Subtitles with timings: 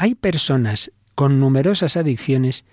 [0.00, 2.64] Hay personas con numerosas adicciones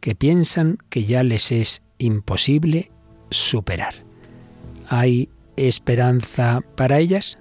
[0.00, 2.90] que piensan que ya les es imposible
[3.30, 3.94] superar.
[4.88, 7.38] ¿Hay esperanza para ellas?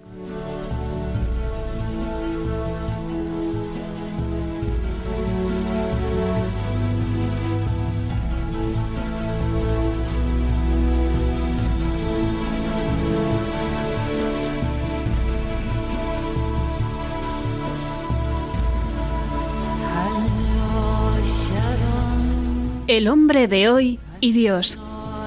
[22.91, 24.77] El hombre de hoy y Dios,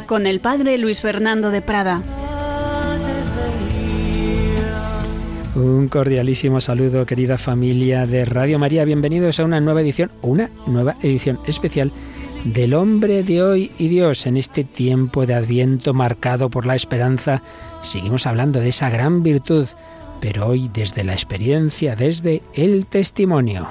[0.06, 2.02] con el padre Luis Fernando de Prada.
[5.54, 8.84] Un cordialísimo saludo, querida familia de Radio María.
[8.84, 11.90] Bienvenidos a una nueva edición, una nueva edición especial
[12.44, 14.26] del hombre de hoy y Dios.
[14.26, 17.40] En este tiempo de Adviento marcado por la esperanza,
[17.80, 19.68] seguimos hablando de esa gran virtud,
[20.20, 23.66] pero hoy desde la experiencia, desde el testimonio.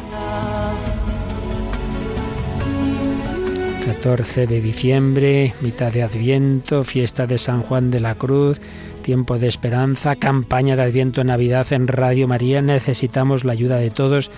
[4.04, 8.60] 14 de diciembre, mitad de Adviento, fiesta de San Juan de la Cruz,
[9.02, 12.62] tiempo de esperanza, campaña de Adviento Navidad en Radio María.
[12.62, 14.30] Necesitamos la ayuda de todos,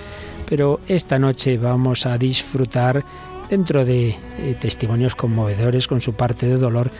[0.47, 3.03] pero esta noche vamos a disfrutar
[3.49, 6.91] dentro de eh, testimonios conmovedores con su parte de dolor,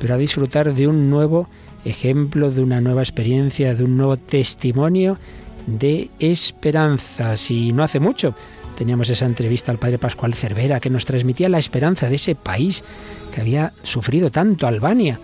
[0.00, 1.50] pero a disfrutar de un nuevo
[1.84, 5.18] ejemplo, de una nueva experiencia, de un nuevo testimonio
[5.66, 7.36] de esperanza.
[7.36, 8.34] Si no hace mucho,
[8.76, 12.84] teníamos esa entrevista al padre Pascual Cervera que nos transmitía la esperanza de ese país
[13.32, 15.18] que había sufrido tanto, Albania,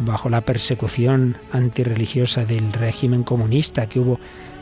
[0.00, 4.18] bajo la persecución antirreligiosa del régimen comunista que hubo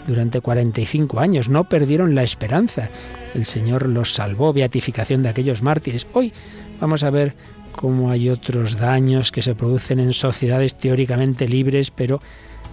[0.06, 1.48] durante 45 años.
[1.48, 2.88] No perdieron la esperanza.
[3.34, 6.06] El Señor los salvó, beatificación de aquellos mártires.
[6.12, 6.32] Hoy
[6.80, 7.34] vamos a ver
[7.72, 12.20] cómo hay otros daños que se producen en sociedades teóricamente libres, pero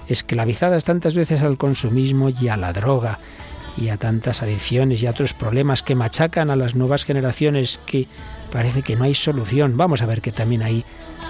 [0.07, 3.19] esclavizadas tantas veces al consumismo y a la droga
[3.77, 8.07] y a tantas adicciones y a otros problemas que machacan a las nuevas generaciones que
[8.51, 9.77] parece que no hay solución.
[9.77, 10.83] Vamos a ver que también ahí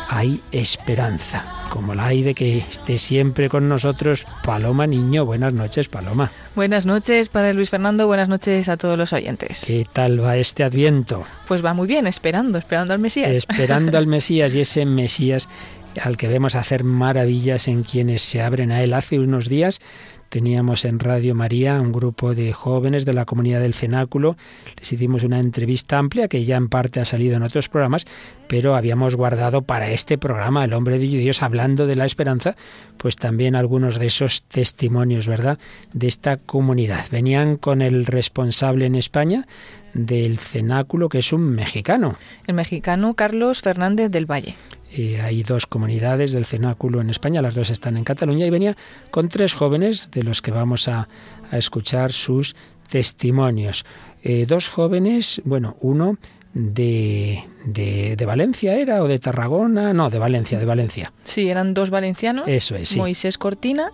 [0.10, 5.26] hay esperanza, como la hay de que esté siempre con nosotros Paloma Niño.
[5.26, 6.32] Buenas noches, Paloma.
[6.56, 8.08] Buenas noches, Padre Luis Fernando.
[8.08, 9.64] Buenas noches a todos los oyentes.
[9.66, 11.24] ¿Qué tal va este Adviento?
[11.48, 13.30] Pues va muy bien, esperando, esperando al Mesías.
[13.30, 15.48] Esperando al Mesías y ese Mesías
[16.02, 18.94] al que vemos hacer maravillas en quienes se abren a él.
[18.94, 19.82] Hace unos días
[20.30, 24.38] Teníamos en Radio María un grupo de jóvenes de la comunidad del Cenáculo.
[24.78, 28.06] Les hicimos una entrevista amplia que ya en parte ha salido en otros programas,
[28.48, 32.56] pero habíamos guardado para este programa, El hombre de Dios, hablando de la esperanza,
[32.98, 35.58] pues también algunos de esos testimonios, ¿verdad?,
[35.94, 37.06] de esta comunidad.
[37.12, 39.48] Venían con el responsable en España
[39.96, 42.16] del cenáculo, que es un mexicano.
[42.46, 44.56] El mexicano Carlos Fernández del Valle.
[44.92, 48.76] Eh, hay dos comunidades del cenáculo en España, las dos están en Cataluña, y venía
[49.12, 51.08] con tres jóvenes de los que vamos a,
[51.52, 52.56] escuchar sus
[52.90, 53.84] testimonios.
[54.22, 56.18] Eh, dos jóvenes, bueno, uno
[56.54, 61.12] de, de, Valencia era o de Tarragona, no, de Valencia, de Valencia.
[61.24, 62.46] Sí, eran dos valencianos.
[62.48, 63.92] Eso es, Moisés Cortina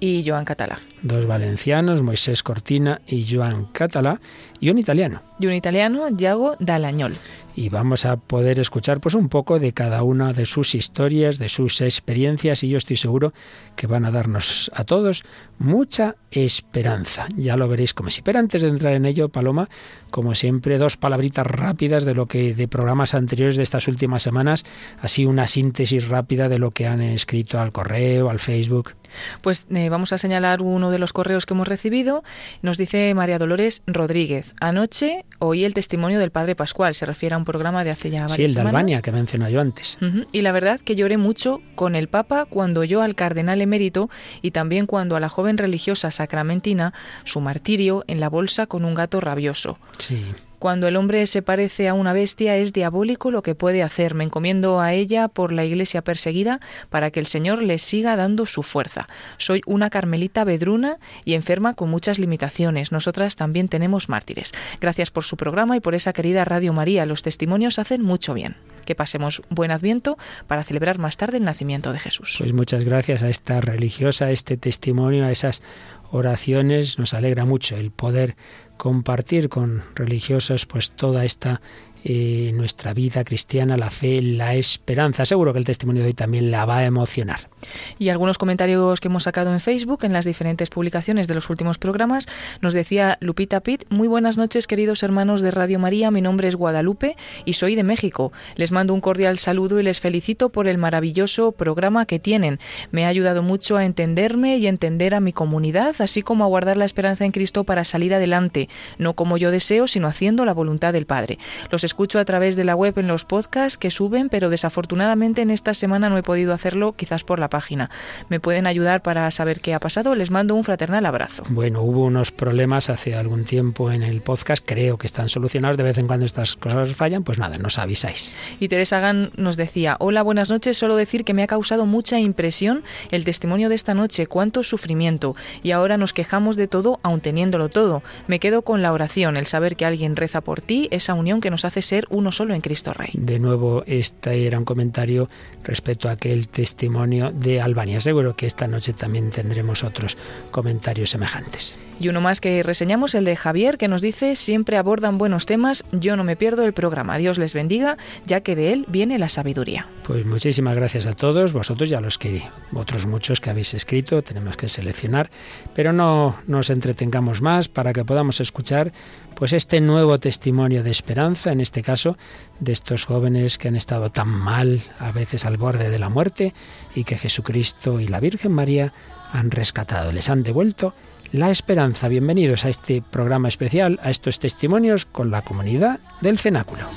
[0.00, 0.78] y Joan Catalá.
[1.02, 4.20] Dos valencianos, Moisés Cortina y Joan Catalá,
[4.60, 5.22] y un italiano.
[5.38, 7.14] Y un italiano, Yago Dalañol
[7.58, 11.48] y vamos a poder escuchar pues un poco de cada una de sus historias, de
[11.48, 13.32] sus experiencias y yo estoy seguro
[13.74, 15.24] que van a darnos a todos
[15.58, 17.26] mucha esperanza.
[17.36, 18.22] Ya lo veréis como si.
[18.22, 19.68] Pero antes de entrar en ello, Paloma,
[20.10, 24.64] como siempre, dos palabritas rápidas de lo que de programas anteriores de estas últimas semanas,
[25.00, 28.94] así una síntesis rápida de lo que han escrito al correo, al Facebook.
[29.42, 32.22] Pues eh, vamos a señalar uno de los correos que hemos recibido.
[32.62, 34.54] Nos dice María Dolores Rodríguez.
[34.60, 36.94] Anoche oí el testimonio del Padre Pascual.
[36.94, 39.50] Se refiere a un programa de hace ya varias Sí, el de Albania que mencioné
[39.50, 39.98] yo antes.
[40.32, 44.10] Y la verdad que lloré mucho con el Papa cuando oyó al cardenal emérito
[44.42, 46.92] y también cuando a la joven religiosa sacramentina
[47.24, 49.78] su martirio en la bolsa con un gato rabioso.
[49.98, 50.24] Sí.
[50.58, 54.14] Cuando el hombre se parece a una bestia es diabólico lo que puede hacer.
[54.14, 56.60] Me encomiendo a ella por la iglesia perseguida
[56.90, 59.08] para que el Señor le siga dando su fuerza.
[59.36, 62.92] Soy una carmelita vedruna y enferma con muchas limitaciones.
[62.92, 64.52] Nosotras también tenemos mártires.
[64.80, 67.06] Gracias por su programa y por esa querida Radio María.
[67.06, 68.56] Los testimonios hacen mucho bien.
[68.84, 70.16] Que pasemos buen adviento
[70.46, 72.36] para celebrar más tarde el nacimiento de Jesús.
[72.38, 75.62] Pues muchas gracias a esta religiosa, a este testimonio, a esas
[76.10, 76.98] oraciones.
[76.98, 78.36] Nos alegra mucho el poder
[78.78, 81.60] compartir con religiosos pues toda esta
[82.04, 85.26] eh, nuestra vida cristiana, la fe, la esperanza.
[85.26, 87.50] Seguro que el testimonio de hoy también la va a emocionar.
[87.98, 91.78] Y algunos comentarios que hemos sacado en Facebook, en las diferentes publicaciones de los últimos
[91.78, 92.26] programas,
[92.60, 96.56] nos decía Lupita Pitt, muy buenas noches queridos hermanos de Radio María, mi nombre es
[96.56, 98.32] Guadalupe y soy de México.
[98.56, 102.58] Les mando un cordial saludo y les felicito por el maravilloso programa que tienen.
[102.90, 106.76] Me ha ayudado mucho a entenderme y entender a mi comunidad, así como a guardar
[106.76, 108.68] la esperanza en Cristo para salir adelante,
[108.98, 111.38] no como yo deseo, sino haciendo la voluntad del Padre.
[111.70, 115.50] Los escucho a través de la web en los podcasts que suben, pero desafortunadamente en
[115.50, 117.88] esta semana no he podido hacerlo, quizás por la página.
[118.28, 120.14] ¿Me pueden ayudar para saber qué ha pasado?
[120.14, 121.44] Les mando un fraternal abrazo.
[121.48, 125.78] Bueno, hubo unos problemas hace algún tiempo en el podcast, creo que están solucionados.
[125.78, 128.34] De vez en cuando estas cosas fallan, pues nada, nos avisáis.
[128.60, 132.20] Y Teresa Gán nos decía, hola, buenas noches, solo decir que me ha causado mucha
[132.20, 135.34] impresión el testimonio de esta noche, cuánto sufrimiento.
[135.62, 138.02] Y ahora nos quejamos de todo, aun teniéndolo todo.
[138.26, 141.50] Me quedo con la oración, el saber que alguien reza por ti, esa unión que
[141.50, 143.10] nos hace ser uno solo en Cristo Rey.
[143.14, 145.28] De nuevo, este era un comentario
[145.64, 148.00] respecto a aquel testimonio de Albania.
[148.00, 150.16] Seguro que esta noche también tendremos otros
[150.50, 151.76] comentarios semejantes.
[152.00, 155.84] Y uno más que reseñamos, el de Javier, que nos dice, siempre abordan buenos temas,
[155.90, 157.18] yo no me pierdo el programa.
[157.18, 159.86] Dios les bendiga, ya que de él viene la sabiduría.
[160.04, 162.42] Pues muchísimas gracias a todos, vosotros y a los que,
[162.72, 165.30] otros muchos que habéis escrito, tenemos que seleccionar,
[165.74, 168.92] pero no nos entretengamos más para que podamos escuchar
[169.38, 172.18] pues este nuevo testimonio de esperanza, en este caso,
[172.58, 176.54] de estos jóvenes que han estado tan mal, a veces al borde de la muerte,
[176.96, 178.92] y que Jesucristo y la Virgen María
[179.32, 180.92] han rescatado, les han devuelto
[181.30, 182.08] la esperanza.
[182.08, 186.88] Bienvenidos a este programa especial, a estos testimonios con la comunidad del cenáculo.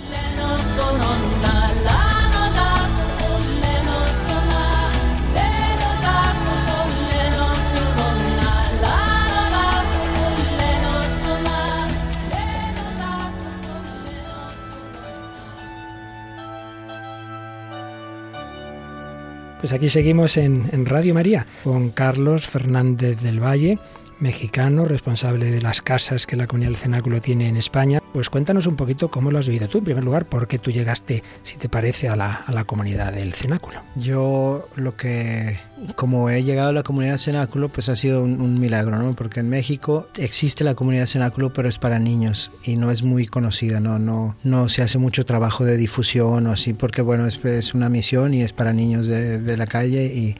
[19.61, 23.77] Pues aquí seguimos en, Radio María con Carlos Fernández del Valle,
[24.19, 28.00] mexicano, responsable de las casas que la comunidad del cenáculo tiene en España.
[28.13, 30.71] Pues cuéntanos un poquito cómo lo has vivido tú, en primer lugar, por qué tú
[30.71, 33.79] llegaste, si te parece, a la, a la comunidad del cenáculo.
[33.95, 35.59] Yo lo que
[35.95, 39.15] como he llegado a la comunidad cenáculo, pues ha sido un, milagro, ¿no?
[39.15, 43.25] Porque en México existe la comunidad cenáculo, pero es para niños y no es muy
[43.25, 43.97] conocida, ¿no?
[43.97, 47.89] No, no se hace mucho trabajo de difusión o así, porque bueno, es, es una
[47.89, 50.35] misión y es para niños de, de, la calle y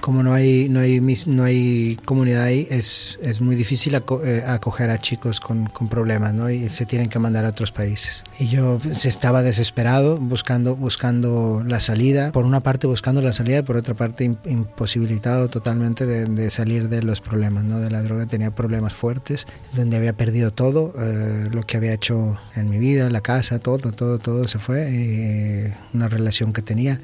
[0.00, 4.90] como no hay, no hay, no hay comunidad ahí, es, es muy difícil eh, acoger
[4.90, 6.50] a chicos con, con, problemas, ¿no?
[6.50, 8.22] Y se tienen que mandar a otros países.
[8.38, 13.58] Y yo pues, estaba desesperado buscando, buscando la salida, por una parte buscando la salida
[13.58, 14.36] y por otra parte
[14.76, 17.80] posibilitado totalmente de, salir de los problemas, ¿no?
[17.80, 22.38] De la droga tenía problemas fuertes, donde había perdido todo, eh, lo que había hecho
[22.54, 27.00] en mi vida, la casa, todo, todo, todo se fue, y una relación que tenía.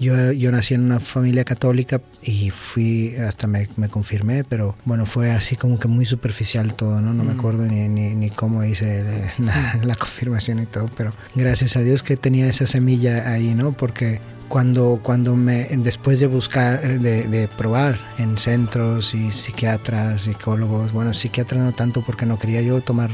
[0.00, 5.06] Yo, yo nací en una familia católica y fui, hasta me, me confirmé, pero bueno,
[5.06, 7.12] fue así como que muy superficial todo, ¿no?
[7.12, 7.38] No me mm.
[7.38, 12.02] acuerdo ni, ni, ni cómo hice la, la confirmación y todo, pero gracias a Dios
[12.02, 13.72] que tenía esa semilla ahí, ¿no?
[13.72, 14.20] Porque
[14.50, 21.14] cuando, cuando me, después de buscar, de, de, probar en centros y psiquiatras, psicólogos, bueno,
[21.14, 23.10] psiquiatras no tanto porque no quería yo tomar,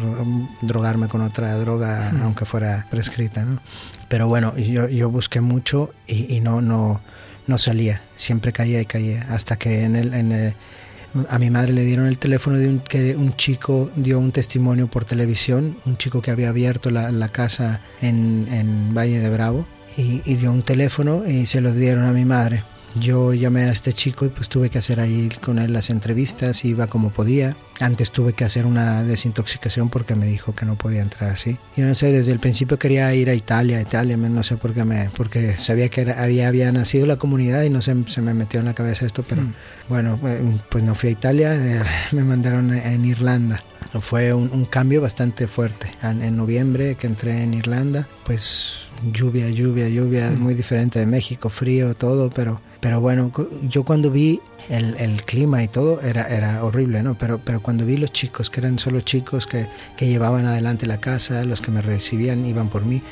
[0.63, 3.61] drogarme con otra droga, aunque fuera prescrita, ¿no?
[4.09, 7.01] Pero bueno, yo, yo busqué mucho y, y, no, no,
[7.47, 10.55] no salía, siempre caía y caía, hasta que en el, en el
[11.29, 14.89] a mi madre le dieron el teléfono de un, que un chico dio un testimonio
[14.89, 19.67] por televisión, un chico que había abierto la, la casa en, en Valle de Bravo
[19.97, 22.63] y, dio un teléfono y se lo dieron a mi madre.
[23.01, 26.65] Yo llamé a este chico y pues tuve que hacer ahí con él las entrevistas,
[26.65, 27.57] iba como podía.
[27.81, 31.59] Antes tuve que hacer una desintoxicación porque me dijo que no podía entrar así.
[31.77, 34.85] Yo no sé, desde el principio quería ir a Italia, Italia, no sé por qué
[34.85, 38.61] me, porque sabía que había, había nacido la comunidad y no sé, se me metió
[38.61, 39.55] en la cabeza esto, pero mm.
[39.89, 40.19] bueno,
[40.71, 43.63] pues no fui a Italia, me mandaron en Irlanda.
[44.01, 45.91] Fue un, un cambio bastante fuerte.
[46.03, 51.49] En, en noviembre que entré en Irlanda, pues lluvia, lluvia, lluvia, muy diferente de México,
[51.51, 56.65] frío, todo, pero, pero bueno, yo cuando vi el, el, clima y todo era, era
[56.65, 57.17] horrible, ¿no?
[57.17, 61.01] Pero, pero cuando vi los chicos, que eran solo chicos que, que llevaban adelante la
[61.01, 63.03] casa, los que me recibían iban por mí,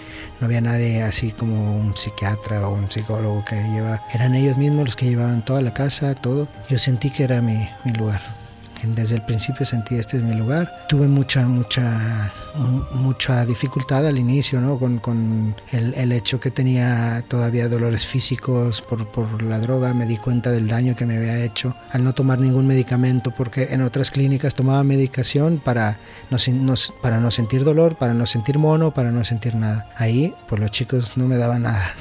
[0.41, 4.85] no había nadie así como un psiquiatra o un psicólogo que lleva, eran ellos mismos
[4.87, 8.43] los que llevaban toda la casa, todo, yo sentí que era mi, mi lugar
[8.87, 10.87] desde el principio sentí este es mi lugar.
[10.88, 12.33] Tuve mucha, mucha,
[12.93, 14.79] mucha dificultad al inicio, ¿no?
[14.79, 19.95] Con, con el, el, hecho que tenía todavía dolores físicos por, por, la droga.
[19.95, 23.69] Me di cuenta del daño que me había hecho al no tomar ningún medicamento, porque
[23.71, 25.99] en otras clínicas tomaba medicación para
[26.31, 29.88] no, no, para no sentir dolor, para no sentir mono, para no sentir nada.
[29.97, 31.95] Ahí, pues los chicos no me daban nada.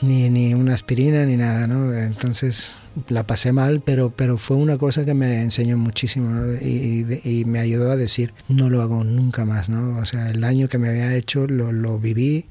[0.00, 1.92] Ni, ni una aspirina ni nada, ¿no?
[1.92, 2.76] Entonces
[3.08, 7.90] la pasé mal, pero, pero fue una cosa que me enseñó muchísimo y, me ayudó
[7.90, 9.98] a decir, no lo hago nunca más, ¿no?
[9.98, 12.46] O sea, el daño que me había hecho lo, lo viví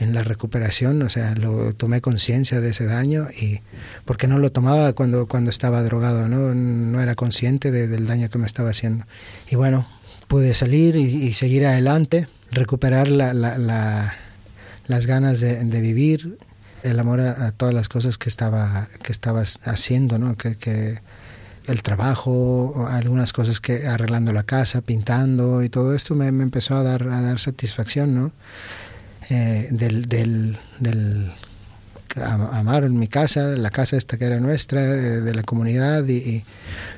[0.00, 3.60] en la recuperación, o sea, lo tomé conciencia de ese daño y
[4.04, 6.54] porque no lo tomaba cuando, cuando estaba drogado, ¿no?
[6.54, 9.04] No era consciente de, del daño que me estaba haciendo.
[9.50, 9.86] Y bueno,
[10.28, 14.14] pude salir y, seguir adelante, recuperar la, la, la,
[14.86, 16.38] las ganas de vivir
[16.82, 20.36] el amor a, todas las cosas que estaba, que estaba haciendo, ¿no?
[20.36, 21.00] Que, que
[21.66, 26.76] el trabajo, algunas cosas que arreglando la casa, pintando y todo esto me, me empezó
[26.76, 28.32] a dar, a dar satisfacción, ¿no?
[29.30, 31.32] Eh, del, del, del
[32.16, 36.44] amar mi casa, la casa esta que era nuestra, de, de la comunidad y, y,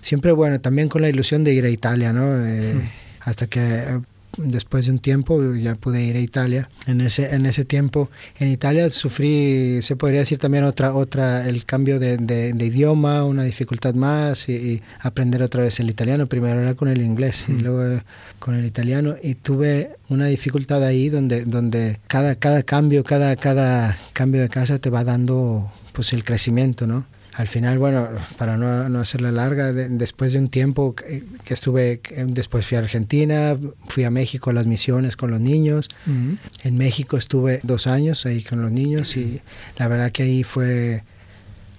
[0.02, 2.36] siempre, bueno, también con la ilusión de ir a Italia, ¿no?
[2.36, 2.88] Eh, sí.
[3.22, 4.00] Hasta que
[4.36, 6.68] después de un tiempo ya pude ir a Italia.
[6.86, 11.64] En ese, en ese tiempo en Italia sufrí, se podría decir también otra, otra el
[11.64, 16.26] cambio de, de, de idioma, una dificultad más y, y, aprender otra vez el italiano.
[16.26, 17.52] Primero era con el inglés mm.
[17.52, 18.02] y luego
[18.38, 23.98] con el italiano y tuve una dificultad ahí donde, donde cada, cada cambio, cada, cada
[24.12, 27.04] cambio de casa te va dando pues el crecimiento, ¿no?
[27.34, 28.08] Al final, bueno,
[28.38, 32.76] para no, no hacerla larga, de, después de un tiempo que, que, estuve, después fui
[32.76, 33.56] a Argentina,
[33.88, 35.88] fui a México a las misiones con los niños.
[36.06, 36.38] Uh -huh.
[36.64, 39.40] En México estuve dos años ahí con los niños y
[39.78, 41.02] la verdad que ahí fue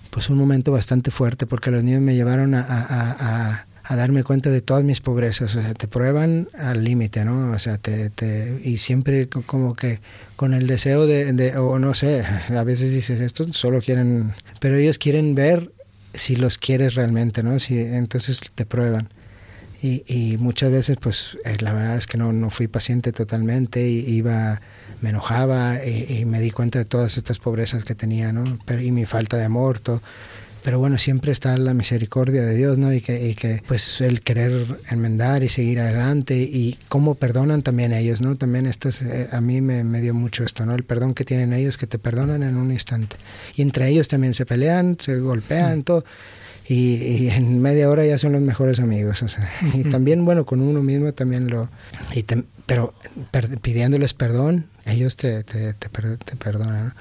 [0.10, 4.24] pues un momento bastante fuerte porque los niños me llevaron a, a, a a darme
[4.24, 7.51] cuenta de todas mis pobrezas, o sea, te prueban al límite, ¿no?
[7.51, 10.00] O sea, te, te, y siempre como que
[10.38, 12.24] con el deseo de, o no sé,
[12.57, 14.31] a veces dices, estos solo quieren,
[14.62, 15.74] pero ellos quieren ver
[16.13, 17.60] si los quieres realmente, ¿no?
[17.60, 19.10] Si, entonces te prueban.
[19.83, 23.86] Y, y muchas veces, pues, eh, la verdad es que no, no fui paciente totalmente,
[23.86, 24.62] y iba,
[25.01, 28.57] me enojaba y, y, me di cuenta de todas estas pobrezas que tenía, ¿no?
[28.81, 30.01] Y mi falta de amor, todo
[30.63, 32.93] pero bueno, siempre está la misericordia de Dios, ¿no?
[32.93, 37.93] Y que, y que pues el querer enmendar y seguir adelante y cómo perdonan también
[37.93, 38.35] ellos, ¿no?
[38.37, 40.75] También esto es, eh, a mí me, me, dio mucho esto, ¿no?
[40.75, 43.15] El perdón que tienen ellos, que te perdonan en un instante.
[43.55, 45.83] Y entre ellos también se pelean, se golpean, mm.
[45.83, 46.05] todo.
[46.67, 49.23] Y, y, en media hora ya son los mejores amigos.
[49.23, 51.69] O sea, y también, bueno, con uno mismo también lo...
[52.13, 52.93] Y te, pero
[53.31, 56.93] per, pidiéndoles perdón, ellos te, te, te, te perdonan, ¿no?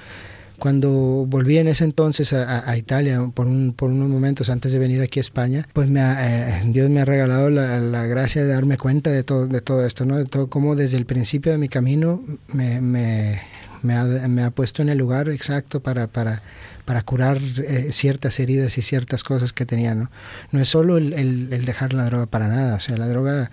[0.61, 0.91] Cuando
[1.27, 5.03] volví en ese entonces a, a Italia por, un, por, unos momentos antes de venir
[5.03, 8.49] aquí a España, pues me ha, eh, Dios me ha regalado la, la, gracia de
[8.49, 10.17] darme cuenta de todo, de todo esto, ¿no?
[10.17, 13.41] de todo cómo desde el principio de mi camino me, me,
[13.83, 16.43] me, ha, me ha, puesto en el lugar exacto para, para,
[16.85, 19.95] para curar eh, ciertas heridas y ciertas cosas que tenía.
[19.95, 20.11] No,
[20.53, 23.51] no es solo el, el, el dejar la droga para nada, o sea, la droga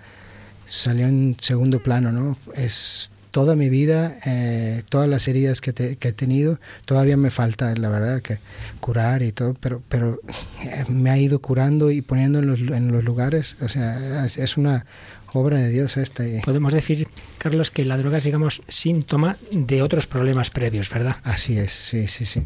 [0.66, 2.36] salió en segundo plano, ¿no?
[2.54, 7.30] Es toda mi vida, eh, todas las heridas que, te, que, he tenido, todavía me
[7.30, 8.38] falta, la verdad, que
[8.80, 10.20] curar y todo, pero, pero
[10.62, 14.56] eh, me ha ido curando y poniendo en los, en los lugares, o sea, es,
[14.56, 14.86] una
[15.32, 16.24] obra de Dios esta.
[16.44, 17.08] Podemos decir,
[17.38, 21.16] Carlos, que la droga es, digamos, síntoma de otros problemas previos, ¿verdad?
[21.22, 22.44] Así es, sí, sí, sí.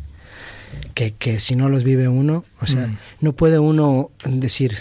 [0.95, 2.99] Que, que si no los vive uno, o sea, mm.
[3.21, 4.79] no puede uno decir,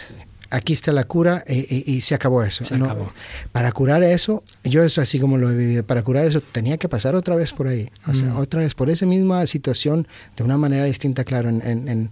[0.51, 2.63] aquí está la cura y, y, y se acabó eso.
[2.63, 3.11] Se no, acabó.
[3.51, 6.87] Para curar eso, yo es así como lo he vivido, para curar eso tenía que
[6.87, 8.37] pasar otra vez por ahí, o sea, mm.
[8.37, 12.09] otra vez por esa misma situación, de una manera distinta, claro, en, en, en,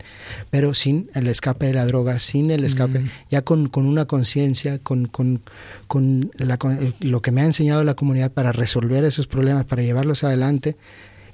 [0.50, 3.10] pero sin el escape de la droga, sin el escape, mm.
[3.30, 5.42] ya con, con una conciencia, con, con,
[5.88, 9.84] con, la, con lo que me ha enseñado la comunidad para resolver esos problemas, para
[9.84, 10.76] llevarlos adelante.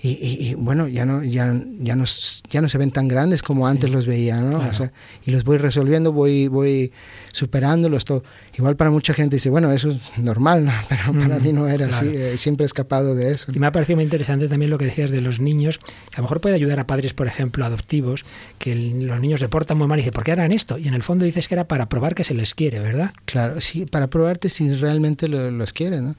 [0.06, 2.06] Y, y, y, bueno, ya no, ya, ya, no,
[2.50, 4.58] ya no se ven tan grandes como sí, antes los veía, ¿no?
[4.58, 4.72] Claro.
[4.72, 4.94] O sea,
[5.26, 6.92] y los voy resolviendo, voy, voy
[7.36, 8.24] superándolos, todo.
[8.58, 10.72] Igual para mucha gente dice, bueno, eso es normal, ¿no?
[10.90, 12.08] pero mm, para mí no era claro.
[12.08, 13.52] así, eh, siempre he escapado de eso.
[13.54, 16.18] Y me ha parecido muy interesante también lo que decías de los niños, que a
[16.18, 18.24] lo mejor puede ayudar a padres, por ejemplo, adoptivos,
[18.58, 20.78] que el, los niños se portan muy mal y dicen, ¿por qué harán esto?
[20.78, 23.12] Y en el fondo dices que era para probar que se les quiere, ¿verdad?
[23.26, 26.16] Claro, sí, para probarte si realmente lo, los quieren, ¿no?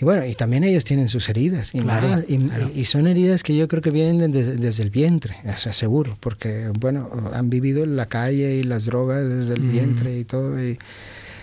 [0.00, 2.70] Y bueno, y también ellos tienen sus heridas, y, claro, más, y, claro.
[2.74, 6.16] y son heridas que yo creo que vienen de, desde el vientre, o sea, seguro,
[6.20, 9.70] porque, bueno, han vivido en la calle y las drogas desde el mm.
[9.70, 10.45] vientre y todo.
[10.60, 10.78] Y,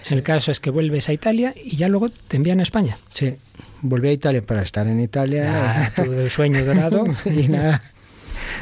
[0.09, 2.97] el caso es que vuelves a Italia y ya luego te envían a España.
[3.11, 3.35] Sí,
[3.81, 5.45] volví a Italia para estar en Italia.
[5.47, 7.05] Ah, tu sueño dorado.
[7.25, 7.81] y nada.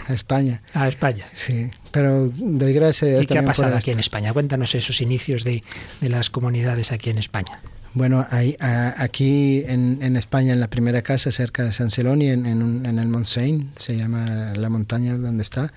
[0.08, 0.62] a España.
[0.74, 1.26] A España.
[1.34, 4.34] Sí, pero doy gracias ¿Y qué ha pasado aquí en España?
[4.34, 5.64] Cuéntanos esos inicios de,
[6.00, 7.60] de las comunidades aquí en España.
[7.94, 12.46] Bueno, hay, aquí en, en, España, en la primera casa cerca de San Celoni, en,
[12.46, 15.74] en, en el Montseny, se llama la montaña donde está,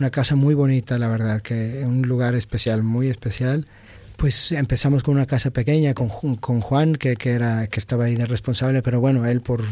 [0.00, 3.68] una casa muy bonita, la verdad, que un lugar especial, muy especial.
[4.16, 8.14] Pues empezamos con una casa pequeña, con, con Juan, que, que, era, que estaba ahí
[8.14, 9.64] de responsable, pero bueno, él por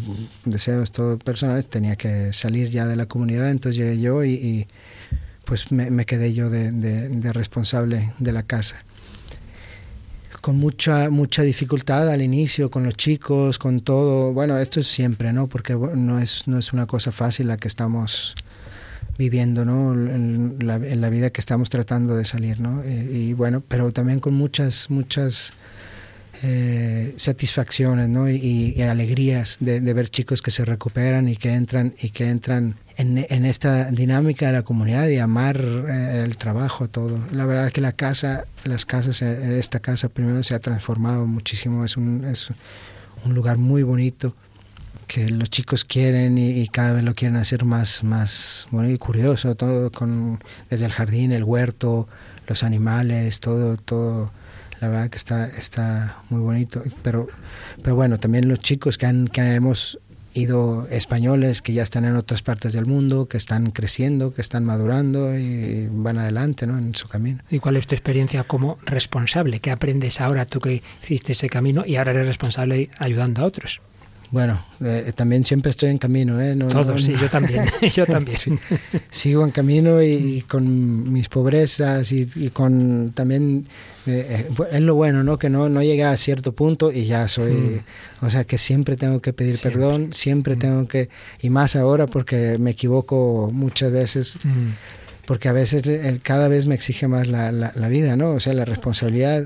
[0.44, 4.66] deseos todo personales tenía que salir ya de la comunidad, entonces llegué yo y,
[5.44, 8.84] pues me, me, quedé yo de, de, de responsable de la casa.
[10.40, 15.32] Con mucha mucha dificultad al inicio con los chicos con todo bueno esto es siempre
[15.32, 18.34] no porque no es no es una cosa fácil la que estamos
[19.18, 19.92] viviendo ¿no?
[19.92, 22.60] en, la, en la vida que estamos tratando de salir.
[22.60, 22.84] ¿no?
[22.84, 25.54] Y, y bueno, pero también con muchas, muchas
[26.42, 28.28] eh, satisfacciones ¿no?
[28.28, 32.28] y, y alegrías de, de, ver chicos que se recuperan y que entran, y que
[32.28, 37.18] entran en, en esta dinámica de la comunidad y amar eh, el trabajo, todo.
[37.32, 41.26] La verdad es que la casa, las casas, eh, esta casa primero se ha transformado
[41.26, 42.48] muchísimo, es un, es
[43.24, 44.34] un lugar muy bonito
[45.06, 49.54] que los chicos quieren y, cada vez lo quieren hacer más, más bueno y curioso,
[49.54, 52.08] todo con desde el jardín, el huerto,
[52.46, 54.32] los animales, todo, todo,
[54.80, 56.82] la verdad que está, está muy bonito.
[57.02, 57.28] Pero,
[57.82, 59.98] pero bueno, también los chicos que, han, que hemos
[60.34, 64.64] ido españoles que ya están en otras partes del mundo, que están creciendo, que están
[64.64, 66.78] madurando y van adelante ¿no?
[66.78, 67.42] en su camino.
[67.50, 69.60] ¿Y cuál es tu experiencia como responsable?
[69.60, 73.80] ¿Qué aprendes ahora tú que hiciste ese camino y ahora eres responsable ayudando a otros?
[74.32, 76.56] Bueno, eh, también siempre estoy en camino, ¿eh?
[76.56, 78.38] No, Todos, no, sí, yo también, yo también.
[78.38, 78.58] Sí,
[79.10, 83.66] sigo en camino y, y con mis pobrezas y, y con también
[84.06, 85.38] eh, es lo bueno, ¿no?
[85.38, 88.24] Que no, no llegué a cierto punto y ya soy, mm.
[88.24, 89.80] o sea, que siempre tengo que pedir siempre.
[89.82, 90.58] perdón, siempre mm.
[90.58, 91.10] tengo que,
[91.42, 94.38] y más ahora porque me equivoco muchas veces.
[94.42, 94.70] Mm.
[95.26, 95.84] Porque a veces
[96.22, 98.30] cada vez me exige más la, la, la vida, ¿no?
[98.30, 99.44] O sea, la responsabilidad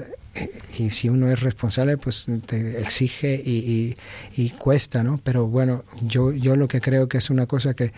[0.78, 3.96] y si uno es responsable, pues te exige y,
[4.36, 5.18] y, cuesta, ¿no?
[5.22, 7.92] Pero bueno, yo, yo lo que creo que es una cosa que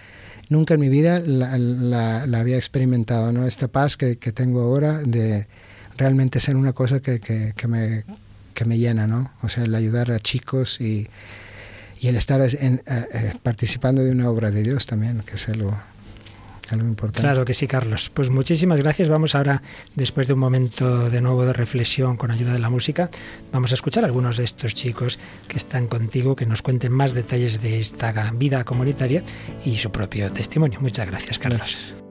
[0.49, 3.47] nunca en mi vida la, había experimentado, ¿no?
[3.47, 5.47] Esta paz que, que, tengo ahora de
[5.97, 8.05] realmente ser una cosa que, que, que, me,
[8.55, 9.33] que me llena, ¿no?
[9.43, 11.09] O sea, el ayudar a chicos y,
[12.01, 15.77] y el estar en, eh, participando de una obra de Dios también, que es algo
[16.73, 17.23] algo importante.
[17.23, 18.11] Claro que sí, Carlos.
[18.13, 19.09] Pues muchísimas gracias.
[19.09, 19.63] Vamos ahora,
[19.95, 23.11] después de un momento de nuevo de reflexión con ayuda de la música,
[23.53, 27.13] vamos a escuchar a algunos de estos chicos que están contigo, que nos cuenten más
[27.13, 29.23] detalles de esta vida comunitaria
[29.65, 30.81] y su propio testimonio.
[30.81, 31.61] Muchas gracias, Carlos.
[31.61, 32.08] Gracias.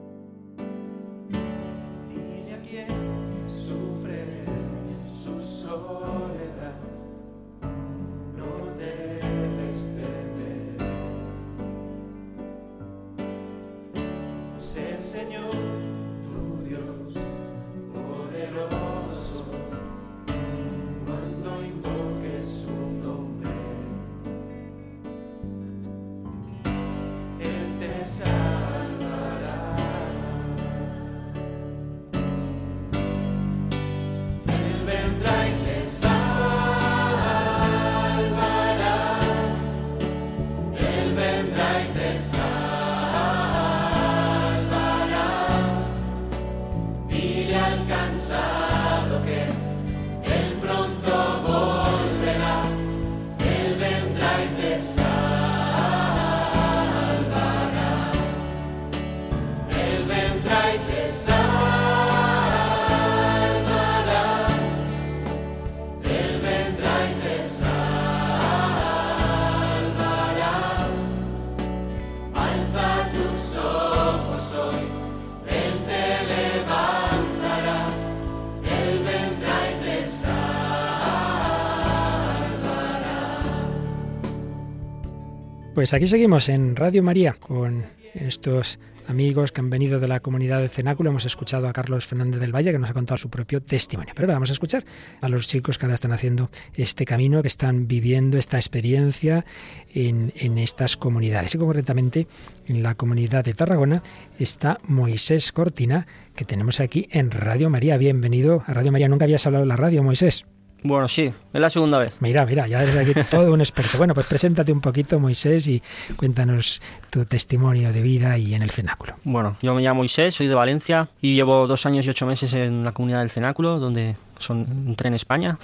[85.78, 90.58] Pues aquí seguimos en Radio María con estos amigos que han venido de la comunidad
[90.58, 91.10] del Cenáculo.
[91.10, 94.12] Hemos escuchado a Carlos Fernández del Valle que nos ha contado su propio testimonio.
[94.16, 94.84] Pero ahora vamos a escuchar
[95.20, 99.46] a los chicos que ahora están haciendo este camino, que están viviendo esta experiencia
[99.94, 101.54] en, en estas comunidades.
[101.54, 102.26] Y concretamente
[102.66, 104.02] en la comunidad de Tarragona
[104.36, 107.96] está Moisés Cortina, que tenemos aquí en Radio María.
[107.98, 109.06] Bienvenido a Radio María.
[109.06, 110.44] Nunca habías hablado de la radio, Moisés.
[110.82, 112.14] Bueno, sí, es la segunda vez.
[112.20, 113.98] Mira, mira, ya eres aquí todo un experto.
[113.98, 115.82] Bueno, pues preséntate un poquito, Moisés, y
[116.16, 119.14] cuéntanos tu testimonio de vida y en el cenáculo.
[119.24, 122.52] Bueno, yo me llamo Moisés, soy de Valencia y llevo dos años y ocho meses
[122.52, 125.58] en la comunidad del cenáculo, donde son, entré en España.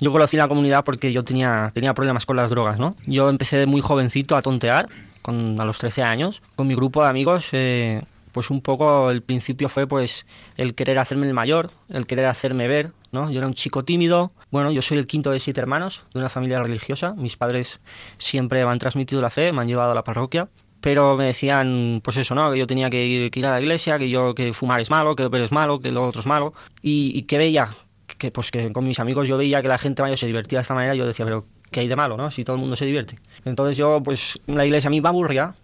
[0.00, 2.96] Yo conocí la comunidad porque yo tenía, tenía problemas con las drogas, ¿no?
[3.06, 4.88] Yo empecé de muy jovencito a tontear
[5.20, 8.02] con, a los 13 años, con mi grupo de amigos, eh,
[8.34, 12.66] pues un poco el principio fue pues el querer hacerme el mayor, el querer hacerme
[12.66, 13.30] ver, ¿no?
[13.30, 16.28] Yo era un chico tímido, bueno, yo soy el quinto de siete hermanos de una
[16.28, 17.80] familia religiosa, mis padres
[18.18, 20.48] siempre me han transmitido la fe, me han llevado a la parroquia,
[20.80, 22.52] pero me decían, pues eso, ¿no?
[22.52, 25.24] Que yo tenía que ir, a la iglesia, que yo que fumar es malo, que
[25.24, 27.74] beber es malo, que lo otro es malo, y, que veía
[28.16, 30.62] que pues que con mis amigos yo veía que la gente mayor se divertía de
[30.62, 32.30] esta manera, yo decía, pero ¿qué hay de malo, no?
[32.30, 33.18] Si todo el mundo se divierte.
[33.44, 35.56] Entonces yo, pues la iglesia a mí me aburría,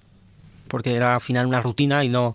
[0.67, 2.35] porque era al final una rutina y no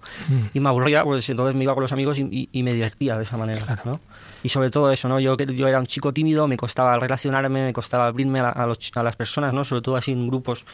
[0.53, 3.35] y me aburría, pues entonces me iba con los amigos y, me divertía de esa
[3.35, 3.99] manera, ¿no?
[4.45, 5.19] Y sobre todo eso, ¿no?
[5.19, 9.15] Yo, yo era un chico tímido, me costaba relacionarme, me costaba abrirme a, a, las
[9.15, 9.65] personas, ¿no?
[9.65, 10.65] Sobre todo así en grupos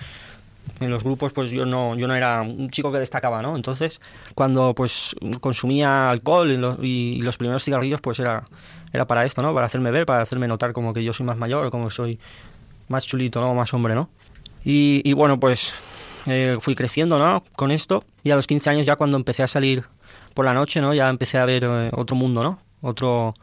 [0.79, 3.99] en los grupos pues yo no yo no era un chico que destacaba no entonces
[4.35, 8.43] cuando pues consumía alcohol y, los primeros cigarrillos pues era
[8.93, 11.35] era para esto no para hacerme ver para hacerme notar como que yo soy más
[11.37, 12.19] mayor como soy
[12.89, 14.09] más chulito no más hombre no
[14.63, 15.73] y, y bueno pues
[16.27, 17.43] eh, fui creciendo, ¿no?
[17.55, 18.03] Con esto.
[18.23, 19.83] Y a los 15 años ya cuando empecé a salir
[20.33, 20.93] por la noche, ¿no?
[20.93, 22.59] Ya empecé a ver eh, otro mundo, ¿no?
[22.81, 23.35] Otro,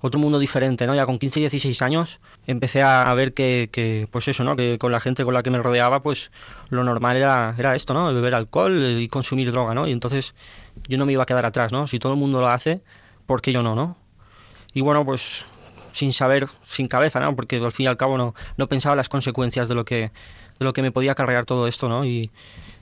[0.00, 0.94] otro mundo diferente, ¿no?
[0.94, 4.56] Ya con 15 y 16 años empecé a, ver que, que, pues eso, ¿no?
[4.56, 6.30] Que con la gente con la que me rodeaba, pues
[6.70, 8.12] lo normal era, era esto, ¿no?
[8.12, 9.86] Beber alcohol y consumir droga, ¿no?
[9.86, 10.34] Y entonces
[10.88, 11.86] yo no me iba a quedar atrás, ¿no?
[11.86, 12.82] Si todo el mundo lo hace,
[13.26, 13.96] ¿por qué yo no, no?
[14.74, 15.46] Y bueno, pues
[15.96, 17.34] sin saber, sin cabeza, ¿no?
[17.34, 20.12] Porque al fin y al cabo no, no pensaba las consecuencias de lo que
[20.58, 22.04] de lo que me podía cargar todo esto, ¿no?
[22.04, 22.30] Y,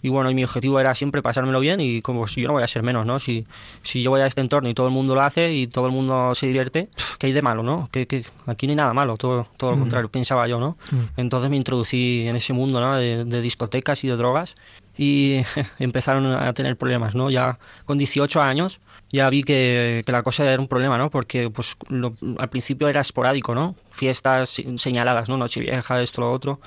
[0.05, 2.63] y bueno, y mi objetivo era siempre pasármelo bien y como si yo no voy
[2.63, 3.19] a ser menos, ¿no?
[3.19, 3.47] Si,
[3.83, 5.93] si yo voy a este entorno y todo el mundo lo hace y todo el
[5.93, 7.89] mundo se divierte, ¿qué hay de malo, no?
[7.91, 9.81] Que, que aquí no hay nada malo, todo, todo lo mm.
[9.81, 10.77] contrario, pensaba yo, ¿no?
[10.91, 10.97] Mm.
[11.17, 12.97] Entonces me introducí en ese mundo, ¿no?
[12.97, 14.55] De, discotecas y de drogas
[14.99, 15.41] y
[15.79, 17.31] empezaron a tener problemas, ¿no?
[17.31, 21.09] Ya con 18 años ya vi que, que la cosa era un problema, ¿no?
[21.09, 21.77] Porque pues
[22.39, 23.75] al principio era esporádico, ¿no?
[23.91, 25.39] Fiestas señaladas, ¿no?
[25.39, 26.61] Nochevieja, esto, lo otro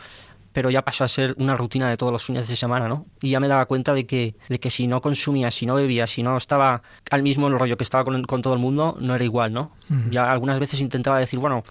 [0.57, 3.05] pero ya pasó a ser una rutina de todos los fines de semana, ¿no?
[3.21, 6.07] Y ya me daba cuenta de que, de que si no consumía, si no bebía,
[6.07, 9.23] si no estaba al mismo rollo que estaba con, con todo el mundo, no era
[9.23, 9.69] igual, ¿no?
[10.09, 11.63] Ya algunas veces intentaba decir, bueno,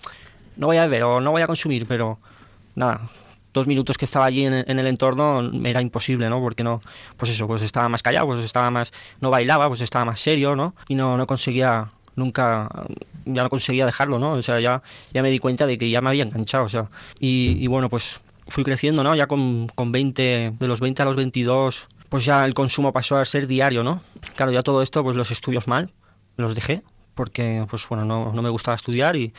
[0.55, 2.21] no voy a beber o no voy a consumir, pero
[2.77, 3.11] nada,
[3.53, 6.39] dos minutos que estaba allí en, el entorno era imposible, ¿no?
[6.41, 6.81] Porque no,
[7.17, 10.55] pues eso, pues estaba más callado, pues estaba más, no bailaba, pues estaba más serio,
[10.55, 10.77] ¿no?
[10.87, 12.69] Y no, no conseguía nunca
[13.25, 14.35] ya no conseguía dejarlo, ¿no?
[14.35, 14.81] O sea, ya,
[15.13, 16.87] ya me di cuenta de que ya me había enganchado, o sea,
[17.19, 19.15] y, y bueno, pues fui creciendo, ¿no?
[19.15, 23.19] Ya con, con 20, de los 20 a los 22, pues ya el consumo pasó
[23.19, 24.01] a ser diario, ¿no?
[24.37, 25.93] Claro, ya todo esto, pues los estudios mal,
[26.37, 26.83] los dejé,
[27.15, 29.33] porque, pues bueno, no, no me gustaba estudiar y,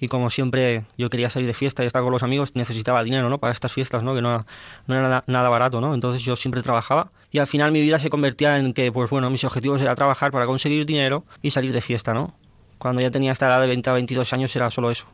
[0.00, 3.28] y como siempre yo quería salir de fiesta y estar con los amigos, necesitaba dinero,
[3.28, 3.38] ¿no?
[3.38, 4.14] Para estas fiestas, ¿no?
[4.14, 4.46] Que no,
[4.86, 5.94] no era nada barato, ¿no?
[5.94, 9.30] Entonces yo siempre trabajaba y al final mi vida se convertía en que, pues bueno,
[9.30, 12.34] mis objetivos era trabajar para conseguir dinero y salir de fiesta, ¿no?
[12.78, 15.06] Cuando ya tenía esta edad de 20 a 22 años era solo eso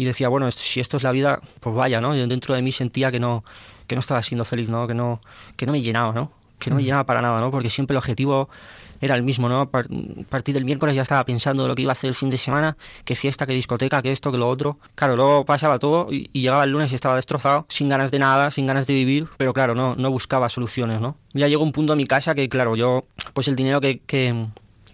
[0.00, 2.16] y decía, bueno, si esto es la vida, pues vaya, ¿no?
[2.16, 3.44] Y dentro de mí sentía que no,
[3.86, 4.86] que no estaba siendo feliz, ¿no?
[4.86, 5.20] Que no,
[5.58, 6.32] que no me llenaba, ¿no?
[6.58, 6.84] Que no me mm.
[6.86, 7.50] llenaba para nada, ¿no?
[7.50, 8.48] Porque siempre el objetivo
[9.02, 9.60] era el mismo, ¿no?
[9.60, 12.30] A partir del miércoles ya estaba pensando de lo que iba a hacer el fin
[12.30, 14.78] de semana, qué fiesta, qué discoteca, qué esto, qué lo otro.
[14.94, 18.50] Claro, luego pasaba todo y, llegaba el lunes y estaba destrozado, sin ganas de nada,
[18.50, 21.14] sin ganas de vivir, pero claro, no, no buscaba soluciones, ¿no?
[21.34, 24.46] Ya llegó un punto en mi casa que, claro, yo, pues el dinero que, que,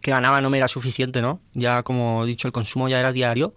[0.02, 1.38] que ganaba no me era suficiente, ¿no?
[1.54, 3.54] Ya, como he dicho, el consumo ya era diario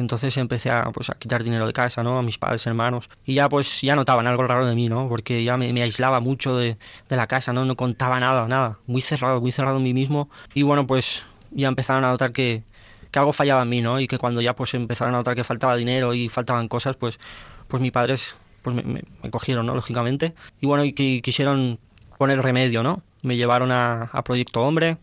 [0.00, 2.18] entonces empecé a, pues, a quitar dinero de casa, ¿no?
[2.18, 3.10] A mis padres, hermanos.
[3.24, 5.08] Y ya pues ya notaban algo raro de mí, ¿no?
[5.08, 6.76] Porque ya me, aislaba mucho de,
[7.08, 7.64] de, la casa, ¿no?
[7.64, 8.78] No contaba nada, nada.
[8.86, 10.30] Muy cerrado, muy cerrado en mí mismo.
[10.54, 12.62] Y bueno, pues ya empezaron a notar que,
[13.10, 14.00] que algo fallaba en mí, ¿no?
[14.00, 17.18] Y que cuando ya pues empezaron a notar que faltaba dinero y faltaban cosas, pues,
[17.66, 19.74] pues mis padres pues me, me, cogieron, ¿no?
[19.74, 20.34] Lógicamente.
[20.60, 21.78] Y bueno, y quisieron
[22.18, 23.02] poner remedio, ¿no?
[23.22, 24.96] Me llevaron a, a Proyecto Hombre,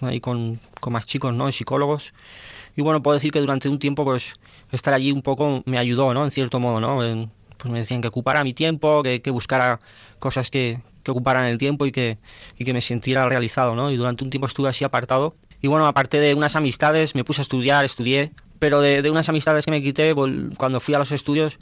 [0.00, 1.48] ahí con, con más chicos, ¿no?
[1.48, 2.12] Y psicólogos.
[2.76, 4.34] Y bueno, puedo decir que durante un tiempo, pues,
[4.70, 6.24] estar allí un poco me ayudó, ¿no?
[6.24, 6.98] En cierto modo, ¿no?
[7.56, 9.78] pues me decían que ocupara mi tiempo, que, que buscara
[10.18, 12.18] cosas que, que, ocuparan el tiempo y que,
[12.58, 13.90] y que me sintiera realizado, ¿no?
[13.90, 15.34] Y durante un tiempo estuve así apartado.
[15.62, 19.30] Y bueno, aparte de unas amistades, me puse a estudiar, estudié, pero de, de unas
[19.30, 20.14] amistades que me quité,
[20.58, 21.58] cuando fui a los estudios,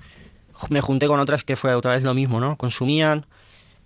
[0.69, 2.57] me junté con otras que fue otra vez lo mismo, ¿no?
[2.57, 3.27] Consumían.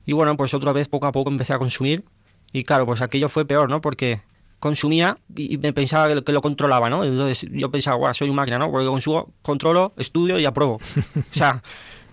[0.07, 2.05] Y bueno, pues otra vez poco a poco empecé a consumir.
[2.53, 3.83] Y claro, pues aquello fue peor, ¿no?
[3.83, 4.23] Porque
[4.59, 7.05] consumía y me pensaba que, lo controlaba, ¿no?
[7.05, 8.71] Entonces yo pensaba, guau, soy un máquina, ¿no?
[8.71, 10.75] Porque consumo, controlo, estudio y apruebo.
[11.17, 11.63] o sea,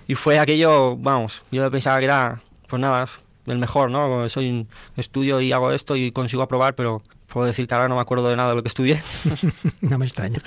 [0.08, 3.08] y fue aquello, vamos, yo pensaba que era, pues nada,
[3.48, 4.28] el mejor, ¿no?
[4.30, 7.96] Soy un estudio y hago esto y consigo aprobar, pero puedo decir que ahora no
[7.96, 9.02] me acuerdo de nada de lo que estudié.
[9.82, 10.40] no me extraña.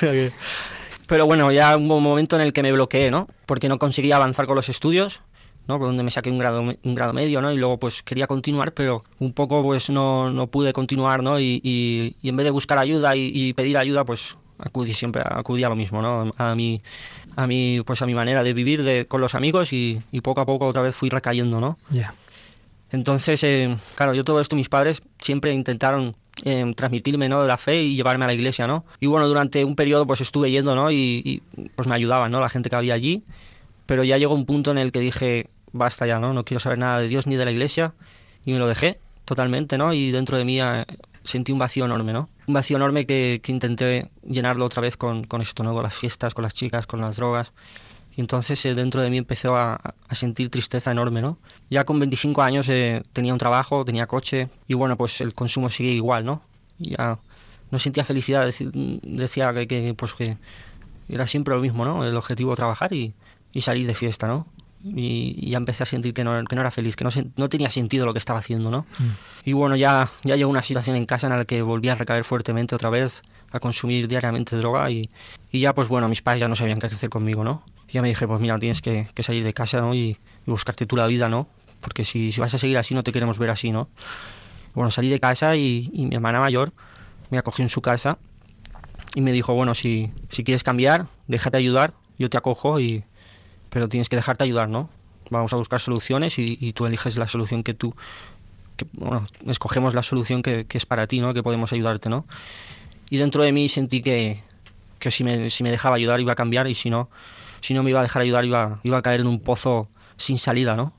[1.06, 3.28] pero bueno, ya hubo un momento en el que me bloqueé, ¿no?
[3.46, 5.20] Porque no conseguía avanzar con los estudios
[5.68, 5.78] ¿no?
[5.78, 7.52] Por donde me saqué un grado, un grado medio, ¿no?
[7.52, 11.38] Y luego pues quería continuar, pero un poco pues no, no pude continuar, ¿no?
[11.38, 15.68] Y, y, en vez de buscar ayuda y, pedir ayuda, pues acudí siempre acudí a
[15.68, 16.32] lo mismo, ¿no?
[16.38, 16.82] A mi,
[17.36, 20.40] a mi, pues a mi manera de vivir de, con los amigos y, y poco
[20.40, 21.78] a poco otra vez fui recayendo, ¿no?
[21.90, 22.14] Ya.
[22.92, 27.40] Entonces, eh, claro, yo todo esto, mis padres siempre intentaron eh, transmitirme ¿no?
[27.40, 28.84] de la fe y llevarme a la iglesia, ¿no?
[29.00, 30.90] Y bueno, durante un periodo pues estuve yendo, ¿no?
[30.90, 31.42] Y, y,
[31.74, 32.40] pues me ayudaban, ¿no?
[32.40, 33.24] La gente que había allí.
[33.86, 36.32] Pero ya llegó un punto en el que dije, basta ya, ¿no?
[36.32, 37.94] No quiero saber nada de Dios ni de la iglesia.
[38.44, 39.92] Y me lo dejé totalmente, ¿no?
[39.92, 40.84] Y dentro de mí eh,
[41.24, 42.28] sentí un vacío enorme, ¿no?
[42.46, 45.72] Un vacío enorme que, que intenté llenarlo otra vez con, con esto, ¿no?
[45.74, 47.52] Con las fiestas, con las chicas, con las drogas.
[48.16, 49.74] Y entonces eh, dentro de mí empezó a,
[50.08, 51.38] a, sentir tristeza enorme, ¿no?
[51.70, 55.70] Ya con 25 años eh, tenía un trabajo, tenía coche y bueno, pues el consumo
[55.70, 56.42] sigue igual, ¿no?
[56.78, 57.18] Ya
[57.70, 58.46] no sentía felicidad,
[59.02, 60.36] decía que, que, pues que
[61.08, 62.04] era siempre lo mismo, ¿no?
[62.04, 63.14] El objetivo trabajar y,
[63.52, 64.46] y salir de fiesta, ¿no?
[64.84, 67.48] Y, y, ya empecé a sentir que no, que no era feliz, que no, no,
[67.48, 68.84] tenía sentido lo que estaba haciendo, ¿no?
[68.98, 69.10] Mm.
[69.44, 72.24] Y bueno, ya, ya llegó una situación en casa en la que volví a recaer
[72.24, 75.08] fuertemente otra vez, a consumir diariamente droga y,
[75.52, 77.62] y ya pues bueno, mis padres ya no sabían qué hacer conmigo, ¿no?
[77.88, 79.94] Y ya me dije, pues mira, tienes que, que salir de casa, ¿no?
[79.94, 81.46] Y, y, buscarte tú la vida, ¿no?
[81.80, 83.88] Porque si, si vas a seguir así no te queremos ver así, ¿no?
[84.74, 86.72] Bueno, salí de casa y, y mi hermana mayor
[87.30, 88.18] me acogió en su casa
[89.14, 93.04] y me dijo, bueno, si, si quieres cambiar, déjate ayudar, yo te acojo, y,
[93.72, 94.90] pero tienes que dejarte ayudar, ¿no?
[95.30, 97.94] Vamos a buscar soluciones y, y tú eliges la solución que tú,
[98.76, 101.32] que, bueno, escogemos la solución que, que, es para ti, ¿no?
[101.32, 102.26] Que podemos ayudarte, ¿no?
[103.08, 104.42] Y dentro de mí sentí que,
[104.98, 107.08] que si, me, si me dejaba ayudar iba a cambiar y si no,
[107.62, 110.36] si no me iba a dejar ayudar iba, iba a caer en un pozo sin
[110.36, 110.92] salida, ¿no?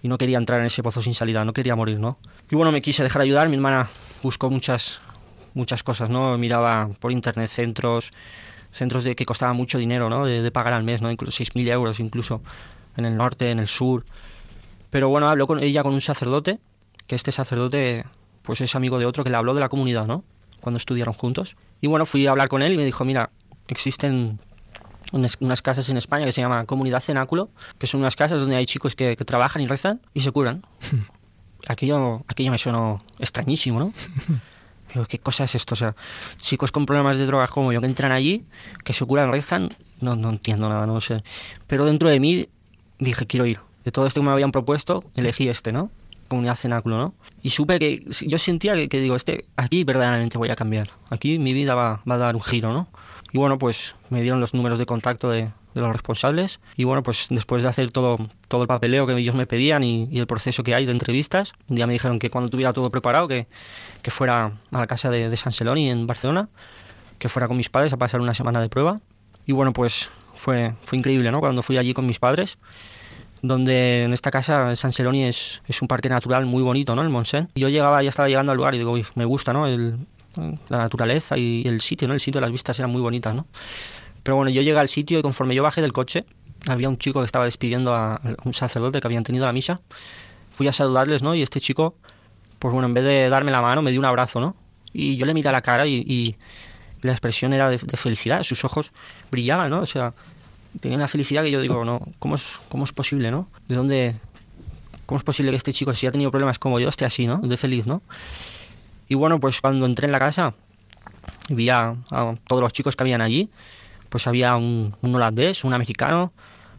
[0.00, 2.18] Y no quería entrar en ese pozo sin salida, no quería morir, ¿no?
[2.48, 3.90] Y bueno, me quise dejar ayudar, mi hermana
[4.22, 5.00] buscó muchas,
[5.54, 6.38] muchas cosas, ¿no?
[6.38, 8.12] Miraba por internet centros,
[8.72, 10.26] centros de que costaba mucho dinero, ¿no?
[10.26, 11.10] De, de pagar al mes, ¿no?
[11.10, 12.42] Incluso 6.000 euros, incluso
[12.96, 14.04] en el norte, en el sur.
[14.90, 16.58] Pero bueno, habló con ella con un sacerdote,
[17.06, 18.04] que este sacerdote,
[18.42, 20.24] pues es amigo de otro que le habló de la comunidad, ¿no?
[20.60, 21.56] Cuando estudiaron juntos.
[21.80, 23.30] Y bueno, fui a hablar con él y me dijo, mira,
[23.68, 24.40] existen
[25.12, 28.66] unas, casas en España que se llama Comunidad Cenáculo, que son unas casas donde hay
[28.66, 30.64] chicos que, que trabajan y rezan y se curan.
[31.68, 33.92] aquello, aquello me sonó extrañísimo, ¿no?
[34.92, 35.74] Digo, ¿qué cosa es esto?
[35.74, 35.94] O sea,
[36.36, 38.46] chicos con problemas de drogas como yo que entran allí,
[38.84, 39.68] que se curan, rezan,
[40.00, 41.22] no, no entiendo nada, no sé.
[41.66, 42.48] Pero dentro de mí
[42.98, 43.58] dije, quiero ir.
[43.84, 45.90] De todo esto que me habían propuesto, elegí este, ¿no?
[46.28, 47.14] Comunidad Cenáculo, ¿no?
[47.42, 50.90] Y supe que, yo sentía que, que digo, este, aquí verdaderamente voy a cambiar.
[51.10, 52.88] Aquí mi vida va, va a dar un giro, ¿no?
[53.32, 56.60] Y bueno, pues me dieron los números de contacto de, de los responsables.
[56.76, 60.08] Y bueno, pues después de hacer todo, todo el papeleo que ellos me pedían y,
[60.18, 63.46] el proceso que hay de entrevistas, día me dijeron que cuando tuviera todo preparado, que,
[64.02, 66.48] que fuera a la casa de, de San Celoni en Barcelona,
[67.18, 69.00] que fuera con mis padres a pasar una semana de prueba.
[69.46, 71.40] Y bueno, pues fue, fue increíble, ¿no?
[71.40, 72.58] Cuando fui allí con mis padres,
[73.42, 77.02] donde en esta casa, San Celoni, es, es un parque natural muy bonito, ¿no?
[77.02, 77.48] El Monsen.
[77.54, 79.66] Yo llegaba, ya estaba llegando al lugar y digo, me gusta, ¿no?
[79.66, 79.98] El,
[80.68, 82.14] la naturaleza y el sitio, ¿no?
[82.14, 83.46] El sitio, las vistas eran muy bonitas, ¿no?
[84.28, 86.26] Pero bueno, yo llegué al sitio y conforme yo bajé del coche,
[86.66, 89.80] había un chico que estaba despidiendo a un sacerdote que habían tenido la misa.
[90.50, 91.34] Fui a saludarles, ¿no?
[91.34, 91.94] Y este chico,
[92.58, 94.54] pues bueno, en vez de darme la mano, me dio un abrazo, ¿no?
[94.92, 96.36] Y yo le miré a la cara y,
[97.00, 98.92] la expresión era de, de, felicidad, sus ojos
[99.30, 99.80] brillaban, ¿no?
[99.80, 100.12] O sea,
[100.78, 103.48] tenía una felicidad que yo digo, no, ¿cómo es, cómo es posible, ¿no?
[103.66, 104.14] ¿De dónde,
[105.06, 107.38] cómo es posible que este chico, si ha tenido problemas como yo, esté así, ¿no?
[107.38, 108.02] De feliz, ¿no?
[109.08, 110.52] Y bueno, pues cuando entré en la casa,
[111.48, 113.48] vi a, a todos los chicos que habían allí,
[114.08, 116.32] pues había un, un, holandés, un americano,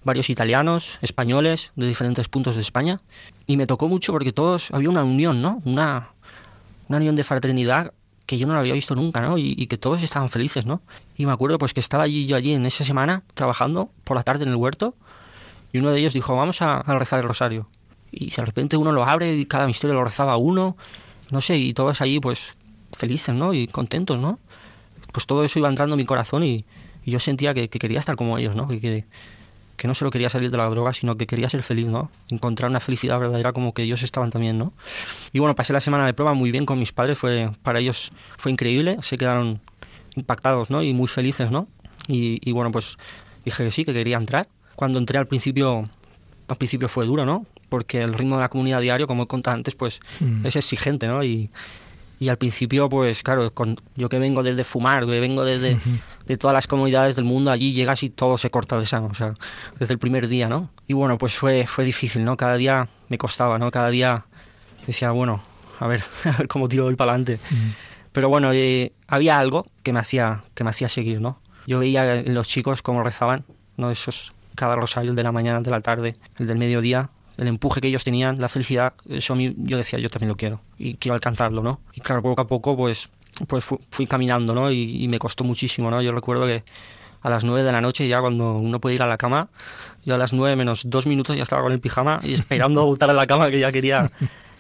[0.04, 3.00] varios italianos, españoles de diferentes puntos de España.
[3.48, 5.62] Y me tocó mucho porque todos, había una unión, ¿no?
[5.66, 6.10] Una,
[6.88, 7.94] una unión de fraternidad
[8.26, 9.38] que yo no la había visto nunca, ¿no?
[9.38, 10.82] Y, y, que todos estaban felices, ¿no?
[11.18, 14.24] Y me acuerdo pues que estaba allí yo allí en esa semana trabajando por la
[14.24, 14.96] tarde en el huerto
[15.72, 17.68] y uno de ellos dijo, vamos a, a rezar el rosario.
[18.12, 20.78] Y de repente uno lo abre y cada misterio lo rezaba uno,
[21.32, 22.58] no sé, y todos allí pues
[22.94, 23.54] felices, ¿no?
[23.54, 24.40] Y contentos, ¿no?
[25.12, 26.66] Pues todo eso iba entrando en mi corazón y,
[27.10, 28.68] y yo sentía que, que, quería estar como ellos, ¿no?
[28.68, 29.06] Que, que,
[29.76, 32.12] que, no solo quería salir de la droga, sino que quería ser feliz, ¿no?
[32.30, 34.72] Encontrar una felicidad verdadera como que ellos estaban también, ¿no?
[35.34, 38.12] Y bueno, pasé la semana de prueba muy bien con mis padres, fue para ellos
[38.38, 39.60] fue increíble, se quedaron
[40.16, 40.84] impactados, ¿no?
[40.84, 41.68] Y muy felices, ¿no?
[42.08, 42.98] Y, y bueno, pues
[43.44, 44.48] dije que sí, que quería entrar.
[44.76, 45.90] Cuando entré al principio,
[46.48, 47.48] al principio fue duro, ¿no?
[47.70, 50.46] Porque el ritmo de la comunidad diario, como he contado antes, pues mm.
[50.46, 51.24] es exigente, ¿no?
[51.24, 51.50] Y,
[52.20, 55.78] y al principio pues claro con, yo que vengo desde fumar que vengo desde uh
[55.78, 56.00] -huh.
[56.26, 59.14] de todas las comunidades del mundo allí llegas y todo se corta de sano o
[59.14, 59.34] sea
[59.80, 63.18] desde el primer día no y bueno pues fue fue difícil no cada día me
[63.18, 64.26] costaba no cada día
[64.86, 65.42] decía bueno
[65.80, 67.74] a ver a ver cómo tiro hoy para adelante uh -huh.
[68.12, 72.16] pero bueno eh, había algo que me hacía que me hacía seguir no yo veía
[72.20, 73.46] en los chicos cómo rezaban
[73.78, 77.10] no esos cada rosario el de la mañana el de la tarde el del mediodía
[77.40, 80.36] el empuje que ellos tenían, la felicidad, eso a mí yo decía, yo también lo
[80.36, 81.80] quiero y quiero alcanzarlo, ¿no?
[81.94, 83.10] Y claro, poco a poco, pues
[83.48, 84.72] pues fui, caminando, ¿no?
[84.72, 86.02] Y, me costó muchísimo, ¿no?
[86.02, 86.64] Yo recuerdo que
[87.22, 89.50] a las nueve de la noche, ya cuando uno puede ir a la cama,
[90.06, 92.84] yo a las nueve menos dos minutos ya estaba con el pijama y esperando a
[92.84, 94.12] voltar a la cama que ya quería,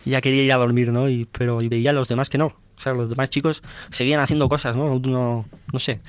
[0.05, 1.09] ya quería ir a dormir, ¿no?
[1.09, 2.47] Y, pero veía a los demás que no.
[2.47, 4.99] O sea, los demás chicos seguían haciendo cosas, ¿no?
[4.99, 5.99] No, no sé,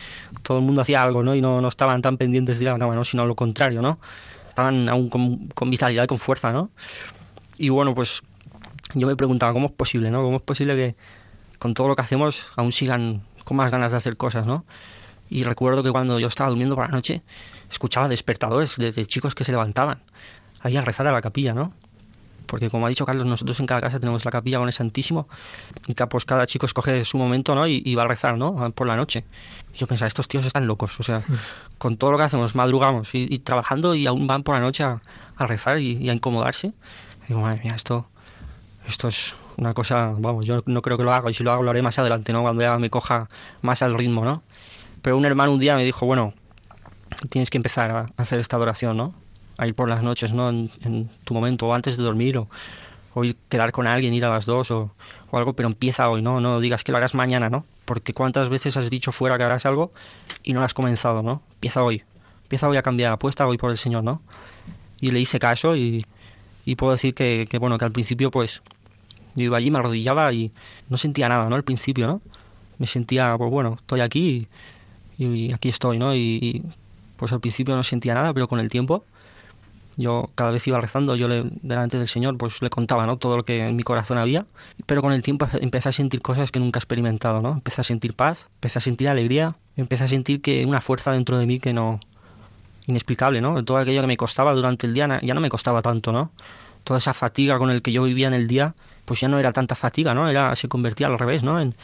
[0.43, 1.35] todo el mundo hacía algo, ¿no?
[1.35, 3.05] Y no, no estaban tan pendientes de ir a la cama, ¿no?
[3.05, 3.99] Sino lo contrario, ¿no?
[4.51, 6.71] Estaban aún con, con vitalidad, con fuerza, ¿no?
[7.57, 8.23] Y bueno, pues
[8.95, 10.23] yo me preguntaba, ¿cómo es posible, ¿no?
[10.23, 10.97] ¿Cómo es posible que
[11.59, 14.65] con todo lo que hacemos aún sigan con más ganas de hacer cosas, ¿no?
[15.29, 17.23] Y recuerdo que cuando yo estaba durmiendo por la noche,
[17.71, 20.03] escuchaba despertadores de, chicos que se levantaban
[20.61, 21.73] ahí a rezar a la capilla, ¿no?
[22.51, 25.29] Porque como ha dicho Carlos, nosotros en cada casa tenemos la capilla con el Santísimo
[25.87, 27.69] y pues cada chico escoge su momento, ¿no?
[27.69, 28.73] Y, va a rezar, ¿no?
[28.73, 29.25] Por la noche.
[29.73, 31.23] Y yo pensaba, estos tíos están locos, o sea,
[31.79, 35.01] con todo lo que hacemos, madrugamos y, trabajando y aún van por la noche a,
[35.39, 36.73] rezar y, a incomodarse.
[37.25, 38.09] Y digo, madre mía, esto,
[38.85, 41.63] esto es una cosa, vamos, yo no creo que lo haga y si lo hago
[41.63, 42.43] lo haré más adelante, ¿no?
[42.43, 43.29] Cuando ya me coja
[43.63, 44.43] más al ritmo, ¿no?
[45.03, 46.35] Pero un hermano un día me dijo, bueno,
[47.29, 49.15] tienes que empezar a hacer esta adoración, ¿no?
[49.61, 50.49] A ir por las noches, ¿no?
[50.49, 52.49] En, tu momento, o antes de dormir, o,
[53.15, 54.91] o quedar con alguien, ir a las dos, o,
[55.31, 56.41] o, algo, pero empieza hoy, ¿no?
[56.41, 57.65] No digas que lo harás mañana, ¿no?
[57.85, 59.93] Porque cuántas veces has dicho fuera que harás algo
[60.43, 61.43] y no lo has comenzado, ¿no?
[61.55, 62.03] Empieza hoy.
[62.45, 64.23] Empieza hoy a cambiar, apuesta hoy por el Señor, ¿no?
[65.01, 66.07] Y le hice caso y,
[66.65, 68.63] y puedo decir que, que, bueno, que al principio, pues,
[69.35, 70.53] yo iba allí, me arrodillaba y
[70.89, 71.57] no sentía nada, ¿no?
[71.57, 72.21] Al principio, ¿no?
[72.79, 74.49] Me sentía, pues bueno, estoy aquí
[75.19, 76.15] y, aquí estoy, ¿no?
[76.15, 76.65] Y,
[77.17, 79.05] pues al principio no sentía nada, pero con el tiempo
[80.01, 83.19] yo cada vez iba rezando, yo le, delante del Señor pues le contaba, ¿no?
[83.19, 84.47] Todo lo que en mi corazón había,
[84.87, 87.53] pero con el tiempo empecé a sentir cosas que nunca he experimentado, ¿no?
[87.53, 91.39] Empecé a sentir paz, empecé a sentir alegría, empecé a sentir que una fuerza dentro
[91.39, 92.01] de mí que no
[92.87, 93.63] inexplicable, ¿no?
[93.65, 96.33] Todo aquello que me costaba durante el día ya no me costaba tanto, ¿no?
[96.85, 99.53] Toda esa fatiga con el que yo vivía en el día, pues ya no era
[99.53, 100.29] tanta fatiga, ¿no?
[100.29, 101.61] Era se convertía al revés, ¿no?
[101.61, 101.75] En,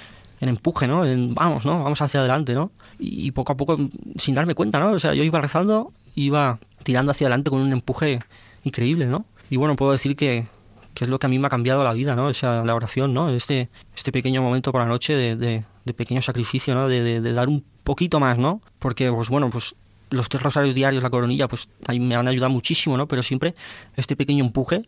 [0.41, 1.05] en empuje, ¿no?
[1.05, 1.83] En vamos, ¿no?
[1.83, 2.71] Vamos hacia adelante, ¿no?
[2.99, 3.79] Y, poco a poco,
[4.17, 4.91] sin darme cuenta, ¿no?
[4.93, 8.21] O sea, yo iba rezando, iba tirando hacia adelante con un empuje
[8.63, 9.27] increíble, ¿no?
[9.51, 10.47] Y bueno, puedo decir que,
[10.95, 12.27] que es lo que a mí me ha cambiado la vida, ¿no?
[12.27, 13.29] O sea, la oración, ¿no?
[13.29, 15.65] Este, este pequeño momento por la noche de,
[15.97, 16.87] pequeño sacrificio, ¿no?
[16.87, 18.63] De, de, dar un poquito más, ¿no?
[18.79, 19.75] Porque, pues bueno, pues
[20.11, 23.09] los tres rosarios diarios, la coronilla, pues ahí me han ayudado muchísimo, ¿no?
[23.09, 23.57] Pero siempre
[23.97, 24.83] este pequeño empuje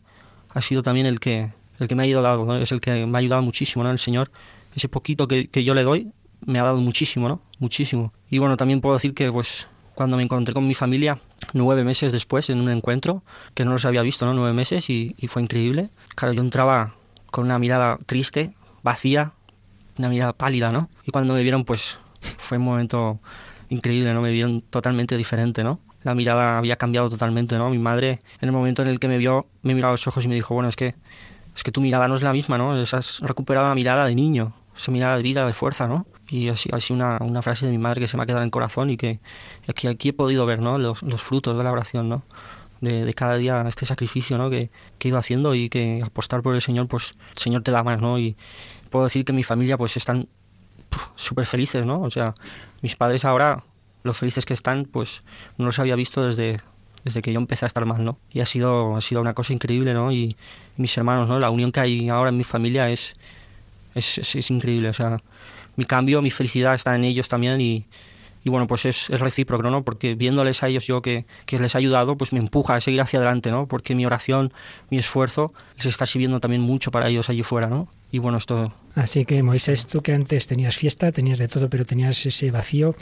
[0.50, 2.54] ha sido también el que, el que me ha ido dado, ¿no?
[2.58, 3.90] Es el que me ha ayudado muchísimo, ¿no?
[3.90, 4.30] El Señor
[4.76, 6.12] ese poquito que yo le doy
[6.46, 7.40] me ha dado muchísimo, ¿no?
[7.58, 8.12] Muchísimo.
[8.30, 11.18] Y bueno, también puedo decir que pues cuando me encontré con mi familia
[11.52, 13.22] nueve meses después en un encuentro,
[13.54, 14.34] que no los había visto, ¿no?
[14.34, 15.90] Nueve meses y, fue increíble.
[16.14, 16.94] Claro, yo entraba
[17.30, 19.32] con una mirada triste, vacía,
[19.98, 20.88] una mirada pálida, ¿no?
[21.04, 21.98] Y cuando me vieron, pues
[22.38, 23.20] fue un momento
[23.68, 24.22] increíble, ¿no?
[24.22, 25.80] Me vieron totalmente diferente, ¿no?
[26.02, 27.70] La mirada había cambiado totalmente, ¿no?
[27.70, 30.24] Mi madre, en el momento en el que me vio, me miró a los ojos
[30.24, 30.94] y me dijo, bueno, es que,
[31.54, 32.72] es que tu mirada no es la misma, ¿no?
[32.72, 36.06] Has recuperado la mirada de niño, esa mirada de vida, de fuerza, ¿no?
[36.28, 38.46] Y así, así una, una frase de mi madre que se me ha quedado en
[38.46, 39.20] el corazón y que
[39.66, 40.78] aquí, aquí he podido ver, ¿no?
[40.78, 42.22] Los, los frutos de la oración, ¿no?
[42.80, 44.50] De, de, cada día este sacrificio ¿no?
[44.50, 47.72] que, que, he ido haciendo y que apostar por el Señor, pues el Señor te
[47.72, 48.18] da más, ¿no?
[48.18, 48.36] Y
[48.90, 50.28] puedo decir que mi familia pues están
[51.16, 52.00] súper felices, ¿no?
[52.02, 52.34] O sea,
[52.82, 53.64] mis padres ahora,
[54.02, 55.22] los felices que están, pues
[55.56, 56.58] no los había visto desde,
[57.04, 58.18] desde que yo empecé a estar mal, ¿no?
[58.30, 60.12] Y ha sido, ha sido una cosa increíble, ¿no?
[60.12, 60.36] Y,
[60.76, 61.38] mis hermanos, ¿no?
[61.38, 63.14] La unión que hay ahora en mi familia es,
[63.94, 65.20] es, es, increíble, o sea,
[65.78, 67.86] mi cambio, mi felicidad está en ellos también y,
[68.42, 69.84] y bueno, pues es, es, recíproco, ¿no?
[69.84, 73.00] Porque viéndoles a ellos yo que, que, les ha ayudado, pues me empuja a seguir
[73.00, 73.66] hacia adelante, ¿no?
[73.66, 74.52] Porque mi oración,
[74.90, 77.86] mi esfuerzo les está sirviendo también mucho para ellos allí fuera, ¿no?
[78.10, 81.84] Y bueno, esto Así que Moisés, tú que antes tenías fiesta, tenías de todo, pero
[81.84, 82.96] tenías ese vacío,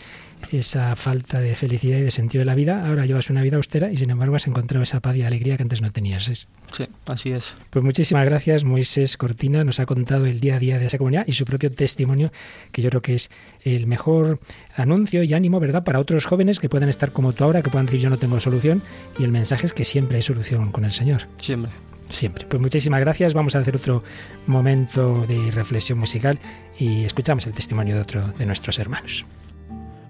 [0.52, 3.90] esa falta de felicidad y de sentido de la vida, ahora llevas una vida austera
[3.90, 6.24] y sin embargo has encontrado esa paz y alegría que antes no tenías.
[6.24, 7.56] Sí, así es.
[7.70, 11.24] Pues muchísimas gracias, Moisés Cortina, nos ha contado el día a día de esa comunidad
[11.26, 12.30] y su propio testimonio,
[12.72, 13.30] que yo creo que es
[13.64, 14.38] el mejor
[14.76, 17.86] anuncio y ánimo, ¿verdad?, para otros jóvenes que puedan estar como tú ahora, que puedan
[17.86, 18.82] decir yo no tengo solución
[19.18, 21.22] y el mensaje es que siempre hay solución con el Señor.
[21.40, 21.72] Siempre
[22.08, 22.46] siempre.
[22.46, 23.34] Pues muchísimas gracias.
[23.34, 24.02] Vamos a hacer otro
[24.46, 26.38] momento de reflexión musical
[26.78, 29.24] y escuchamos el testimonio de otro de nuestros hermanos.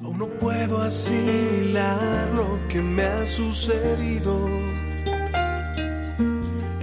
[0.02, 4.48] Aún no puedo asimilar lo que me ha sucedido.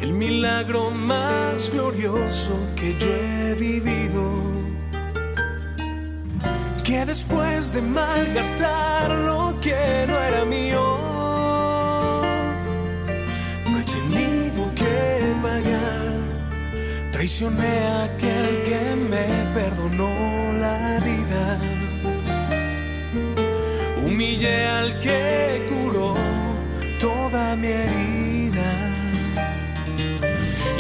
[0.02, 4.54] El milagro más glorioso que yo he vivido.
[6.84, 11.12] Que después de malgastar lo que no era mío
[17.24, 20.12] Traicioné a aquel que me perdonó
[20.60, 21.58] la vida.
[24.04, 26.16] Humillé al que curó
[27.00, 28.70] toda mi herida.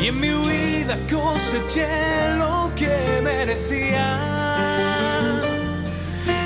[0.01, 1.87] Y en mi vida coseché
[2.37, 4.19] lo que merecía.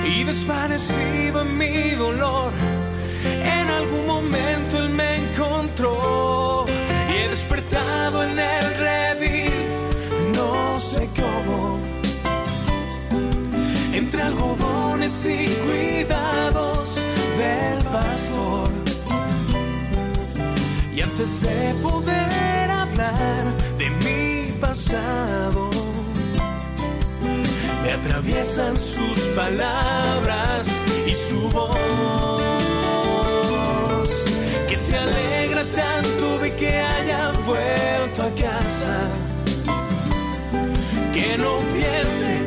[0.05, 2.51] y desvanecido en mi dolor.
[3.25, 6.56] En algún momento él me encontró
[14.27, 17.05] algodones y cuidados
[17.37, 18.69] del pastor.
[20.95, 23.43] Y antes de poder hablar
[23.77, 25.69] de mi pasado,
[27.83, 31.69] me atraviesan sus palabras y su voz,
[34.67, 38.95] que se alegra tanto de que haya vuelto a casa,
[41.13, 42.46] que no piense,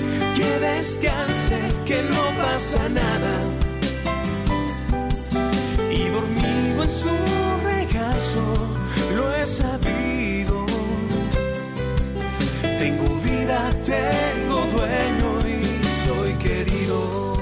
[0.58, 3.34] descanse, que no pasa nada.
[5.90, 7.08] Y dormido en su
[7.64, 8.42] regazo,
[9.16, 10.66] lo he sabido.
[12.78, 17.38] Tengo vida, tengo dueño y soy querido.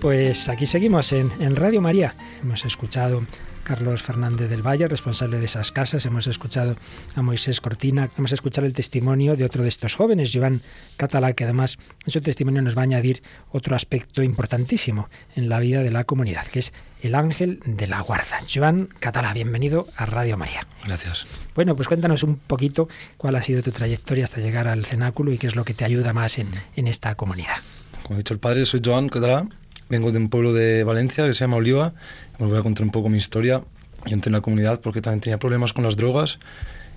[0.00, 2.14] Pues aquí seguimos en, en Radio María.
[2.42, 3.22] Hemos escuchado
[3.68, 6.06] Carlos Fernández del Valle, responsable de esas casas.
[6.06, 6.74] Hemos escuchado
[7.14, 8.08] a Moisés Cortina.
[8.16, 10.62] Hemos escuchado el testimonio de otro de estos jóvenes, Joan
[10.96, 15.60] Catalá, que además en su testimonio nos va a añadir otro aspecto importantísimo en la
[15.60, 18.38] vida de la comunidad, que es el ángel de la guarda.
[18.52, 20.66] Joan Catalá, bienvenido a Radio María.
[20.86, 21.26] Gracias.
[21.54, 22.88] Bueno, pues cuéntanos un poquito
[23.18, 25.84] cuál ha sido tu trayectoria hasta llegar al cenáculo y qué es lo que te
[25.84, 27.56] ayuda más en, en esta comunidad.
[28.02, 29.46] Como ha dicho el padre, soy Joan Catalá.
[29.90, 31.94] Vengo de un pueblo de Valencia que se llama Oliva.
[32.38, 33.62] Os voy a contar un poco mi historia.
[34.06, 36.38] Yo entré en la comunidad porque también tenía problemas con las drogas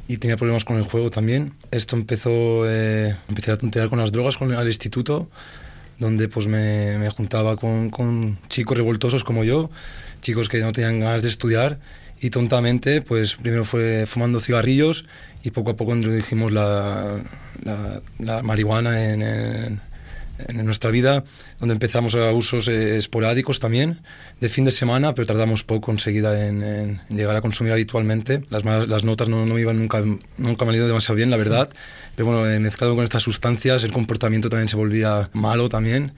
[0.08, 1.54] y tenía problemas con el juego también.
[1.72, 5.30] Esto empezó, eh, empecé a tontear con las drogas con, al instituto,
[5.98, 9.72] donde pues me, me juntaba con, con, chicos revoltosos como yo,
[10.22, 11.80] chicos que no tenían ganas de estudiar
[12.22, 15.06] y tontamente, pues primero fue fumando cigarrillos
[15.44, 17.20] y poco a poco introdujimos la,
[17.64, 19.82] la, la marihuana en, en,
[20.48, 21.24] en, nuestra vida,
[21.60, 24.02] donde empezamos a usos eh, esporádicos también,
[24.40, 28.44] de fin de semana, pero tardamos poco enseguida en, en, llegar a consumir habitualmente.
[28.50, 30.02] Las, las notas no, no, me iban nunca,
[30.38, 31.70] nunca me han ido demasiado bien, la verdad,
[32.16, 36.14] pero bueno, eh, mezclado con estas sustancias, el comportamiento también se volvía malo también,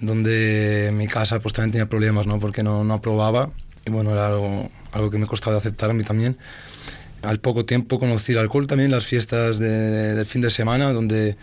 [0.00, 2.38] donde en mi casa pues también tenía problemas, ¿no?
[2.40, 3.50] Porque no, no aprobaba,
[3.86, 6.36] y bueno, era algo, algo que me costaba aceptar a mí también.
[7.24, 10.92] Al poco tiempo conocí el alcohol también, las fiestas de, de, del fin de semana,
[10.92, 11.36] donde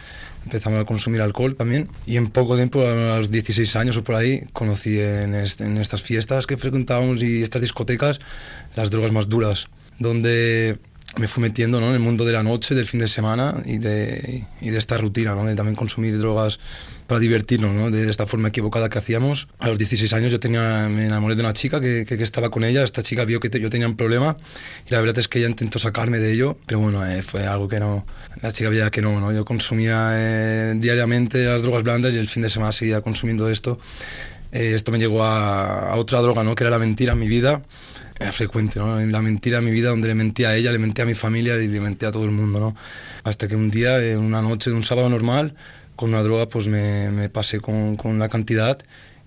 [0.46, 1.90] empezamos a consumir alcohol también.
[2.06, 6.04] Y en poco tiempo, a los 16 años o por ahí, conocí en, en estas
[6.04, 8.20] fiestas que frecuentábamos y estas discotecas
[8.76, 9.68] las drogas más duras,
[10.00, 10.78] donde
[11.18, 11.90] me fui metiendo ¿no?
[11.90, 14.98] en el mundo de la noche, del fin de semana y de, y de esta
[14.98, 15.44] rutina, ¿no?
[15.44, 16.60] de también consumir drogas
[17.08, 17.92] para divertirnos, ¿no?
[17.92, 19.50] de esta forma equivocada que hacíamos.
[19.60, 22.64] A los 16 años yo tenía, me enamoré de una chica que, que, estaba con
[22.64, 24.38] ella, esta chica vio que yo tenía un problema
[24.88, 27.68] y la verdad es que ella intentó sacarme de ello, pero bueno, eh, fue algo
[27.68, 28.06] que no,
[28.42, 29.34] la chica veía que no, ¿no?
[29.34, 33.80] yo consumía eh, diariamente las drogas blandas y el fin de semana seguía consumiendo esto.
[34.54, 36.56] Eh, esto me llegó a, a otra droga, ¿no?
[36.56, 37.62] que era la mentira en mi vida
[38.22, 39.00] era frecuente, ¿no?
[39.00, 41.58] La mentira en mi vida, donde le mentía a ella, le mentía a mi familia
[41.58, 42.76] y le mentía a todo el mundo, ¿no?
[43.24, 45.56] Hasta que un día, en una noche de un sábado normal,
[45.96, 48.80] con una droga, pues me, me pasé con, con, la cantidad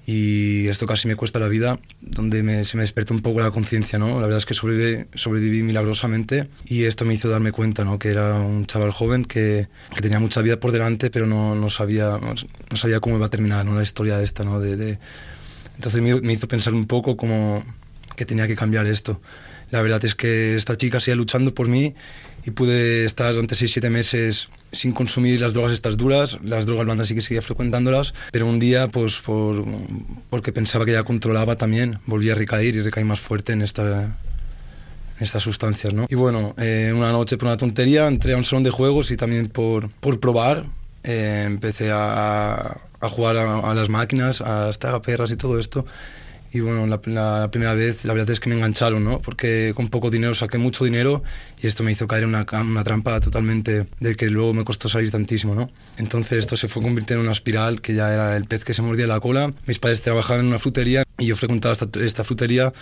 [0.07, 3.51] y esto casi me cuesta la vida, donde me, se me despertó un poco la
[3.51, 4.21] conciencia, ¿no?
[4.21, 7.99] La verdad es que sobreviví, sobreviví milagrosamente y esto me hizo darme cuenta, ¿no?
[7.99, 11.71] Que era un chaval joven que, que tenía mucha vida por delante, pero no, no,
[11.71, 13.75] sabía, no sabía cómo iba a terminar, ¿no?
[13.75, 14.61] La historia esta, ¿no?
[14.61, 14.99] De, de...
[15.77, 17.65] Entonces me, me hizo pensar un poco como
[18.17, 19.21] que tenía que cambiar esto.
[19.71, 21.95] La verdad es que esta chica seguía luchando por mí
[22.47, 27.09] y pude estar durante 6-7 meses sin consumir las drogas estas duras, las drogas blandas
[27.09, 29.65] sí que seguía frecuentándolas, pero un día, pues por,
[30.31, 34.17] porque pensaba que ya controlaba también, volví a recaer y recaí más fuerte en, esta,
[35.21, 35.95] estas sustancias.
[35.95, 36.07] ¿no?
[36.09, 39.17] Y bueno, eh, una noche por una tontería entré a un salón de juegos y
[39.17, 40.67] también por, por probar
[41.03, 45.85] eh, empecé a, jugar a, las máquinas, a estar a perras y todo esto
[46.55, 47.01] y bueno, la,
[47.51, 49.19] primera vez la verdad es que me engancharon, ¿no?
[49.19, 51.25] Porque con poco dinero saqué mucho dinero
[51.61, 54.89] y esto me hizo caer en una, una trampa totalmente del que luego me costó
[54.89, 55.69] salir tantísimo, ¿no?
[55.97, 58.83] Entonces esto se fue convirtiendo en una espiral que ya era el pez que se
[58.83, 59.51] mordía la cola.
[59.67, 62.73] Mis padres trabajaban en una frutería y yo frecuentaba esta frutería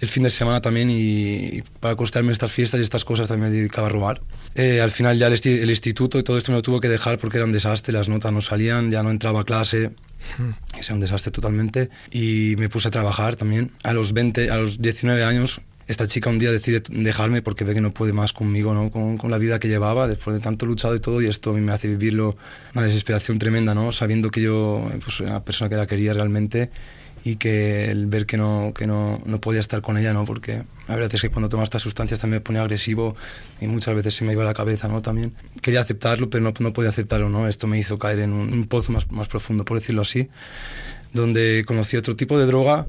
[0.00, 3.56] el fin de semana también y, para costarme estas fiestas y estas cosas también me
[3.56, 4.20] dedicaba a robar.
[4.54, 7.18] Eh, al final ya el, el, instituto y todo esto me lo tuvo que dejar
[7.18, 9.90] porque era un desastre, las notas no salían, ya no entraba a clase,
[10.38, 10.78] hmm.
[10.78, 13.72] era un desastre totalmente y me puse a trabajar también.
[13.82, 17.72] A los 20, a los 19 años esta chica un día decide dejarme porque ve
[17.72, 18.90] que no puede más conmigo, ¿no?
[18.90, 21.54] Con, con, la vida que llevaba, después de tanto luchado y todo, y esto a
[21.54, 22.36] mí me hace vivirlo
[22.74, 23.90] una desesperación tremenda, ¿no?
[23.90, 26.70] Sabiendo que yo, pues, una persona que la quería realmente,
[27.24, 30.24] y que el ver que no, que no, no podía estar con ella, ¿no?
[30.24, 33.16] Porque la verdad es que cuando tomaba estas sustancias también me ponía agresivo
[33.60, 35.02] y muchas veces se me iba la cabeza, ¿no?
[35.02, 37.48] También quería aceptarlo, pero no, no podía aceptarlo, ¿no?
[37.48, 40.28] Esto me hizo caer en un, un pozo más, más profundo, por decirlo así,
[41.12, 42.86] donde conocí otro tipo de droga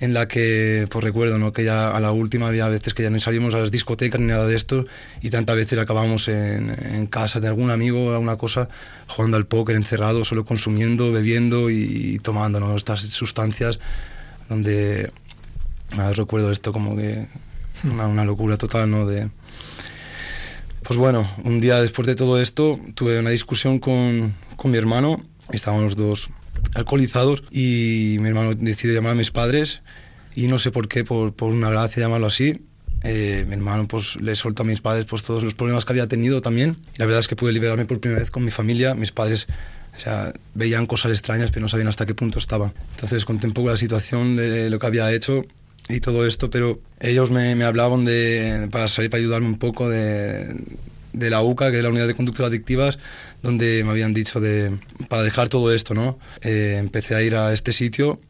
[0.00, 1.52] en la que, pues recuerdo, ¿no?
[1.52, 4.28] que ya a la última había veces que ya no salíamos a las discotecas ni
[4.28, 4.86] nada de esto
[5.20, 8.68] y tantas veces acabábamos en, en casa de algún amigo o alguna cosa
[9.08, 12.76] jugando al póker encerrado, solo consumiendo, bebiendo y, tomando ¿no?
[12.76, 13.80] estas sustancias
[14.48, 15.10] donde
[15.96, 17.26] nada, recuerdo esto como que
[17.84, 19.06] una, una locura total, ¿no?
[19.06, 19.28] De,
[20.82, 25.22] pues bueno, un día después de todo esto tuve una discusión con, con mi hermano,
[25.50, 26.30] estábamos los dos
[26.74, 29.82] alcoholizados y mi hermano decide llamar a mis padres
[30.34, 32.62] y no sé por qué, por, por una gracia llamarlo así,
[33.04, 36.06] eh, mi hermano pues le soltó a mis padres pues todos los problemas que había
[36.08, 38.94] tenido también y la verdad es que pude liberarme por primera vez con mi familia,
[38.94, 39.46] mis padres
[39.96, 42.72] o sea, veían cosas extrañas pero no sabían hasta qué punto estaba.
[42.90, 45.44] Entonces conté un poco la situación de lo que había hecho
[45.88, 49.88] y todo esto, pero ellos me, me hablaban de, para salir, para ayudarme un poco
[49.88, 50.54] de,
[51.12, 52.98] de la UCA, que es la Unidad de Conductas Adictivas,
[53.42, 54.78] donde me habían dicho de,
[55.08, 56.18] para dejar todo esto, ¿no?
[56.42, 58.20] Eh, empecé a ir a este sitio,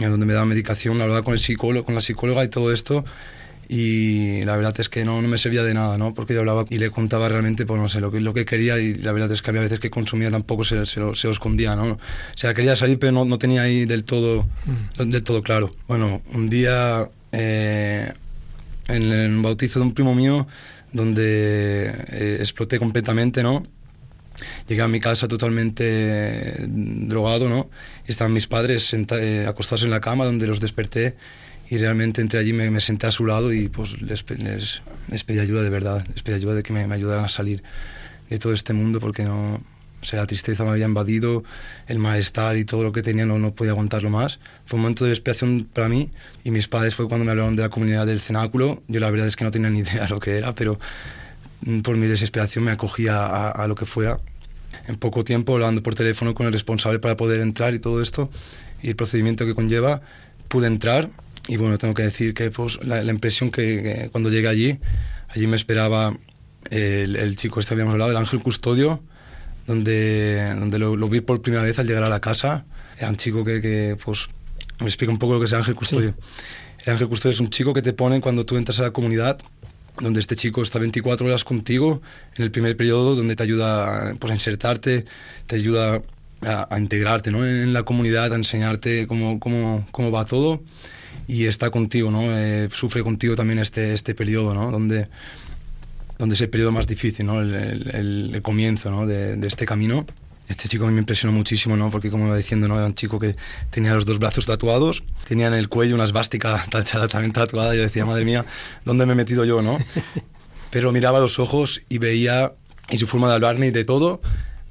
[0.00, 3.04] donde me daban medicación, la verdad, con, el psicólogo, con la psicóloga y todo esto,
[3.68, 6.12] y la verdad es que no, no me servía de nada, ¿no?
[6.14, 8.78] Porque yo hablaba y le contaba realmente, pues no sé, lo que, lo que quería
[8.78, 11.32] y la verdad es que había veces que consumía tampoco se, se, lo, se lo
[11.32, 11.92] escondía, ¿no?
[11.92, 11.98] O
[12.36, 14.46] sea, quería salir pero no, no tenía ahí del todo,
[14.98, 15.74] del todo claro.
[15.88, 18.12] Bueno, un día eh,
[18.88, 20.46] en el bautizo de un primo mío,
[20.94, 23.66] donde eh, exploté completamente, ¿no?
[24.66, 27.68] Llegué a mi casa totalmente drogado, ¿no?
[28.06, 31.16] Estaban mis padres eh, acostados en la cama, donde los desperté
[31.68, 34.24] y realmente entré allí, me, senté a su lado y pues les,
[35.10, 37.62] les, pedí ayuda de verdad, les pedí ayuda de que me, ayudaran a salir
[38.28, 39.60] de todo este mundo porque no,
[40.04, 41.44] o sea, la tristeza me había invadido,
[41.86, 44.38] el malestar y todo lo que tenía no, no podía aguantarlo más.
[44.66, 46.10] Fue un momento de desesperación para mí
[46.44, 48.82] y mis padres fue cuando me hablaron de la comunidad del cenáculo.
[48.86, 50.78] Yo la verdad es que no tenía ni idea lo que era, pero
[51.82, 54.18] por mi desesperación me acogía a, a lo que fuera.
[54.88, 58.28] En poco tiempo, hablando por teléfono con el responsable para poder entrar y todo esto,
[58.82, 60.02] y el procedimiento que conlleva,
[60.48, 61.08] pude entrar
[61.48, 64.78] y bueno, tengo que decir que pues, la, la impresión que, que, cuando llegué allí,
[65.28, 66.14] allí me esperaba
[66.70, 69.02] el, el chico este habíamos hablado, el ángel custodio,
[69.66, 72.64] donde, donde lo, lo, vi por primera vez al llegar a la casa.
[72.98, 74.28] Era un chico que, que pues,
[74.80, 76.14] me explica un poco lo que es el ángel custodio.
[76.18, 76.82] Sí.
[76.86, 79.38] El ángel custodio es un chico que te pone cuando tú entras a la comunidad,
[80.00, 82.02] donde este chico está 24 horas contigo
[82.36, 85.04] en el primer periodo, donde te ayuda pues, a insertarte,
[85.46, 86.02] te ayuda
[86.42, 87.46] a, a integrarte ¿no?
[87.46, 90.60] en la comunidad, a enseñarte cómo, cómo, cómo va todo
[91.26, 92.36] y está contigo, ¿no?
[92.36, 94.70] Eh, sufre contigo también este, este periodo, ¿no?
[94.70, 95.08] Donde,
[96.18, 97.40] donde es el periodo más difícil, ¿no?
[97.40, 99.06] El, el, el comienzo ¿no?
[99.06, 100.06] de, de, este camino.
[100.48, 101.90] Este chico me impresionó muchísimo, ¿no?
[101.90, 102.76] Porque como iba diciendo, ¿no?
[102.76, 103.34] Era un chico que
[103.70, 107.78] tenía los dos brazos tatuados, tenía en el cuello una esvástica tachada también tatuada, y
[107.78, 108.44] yo decía, madre mía,
[108.84, 109.78] ¿dónde me he metido yo, no?
[110.70, 112.52] Pero miraba los ojos y veía,
[112.90, 114.20] y su forma de hablarme y de todo,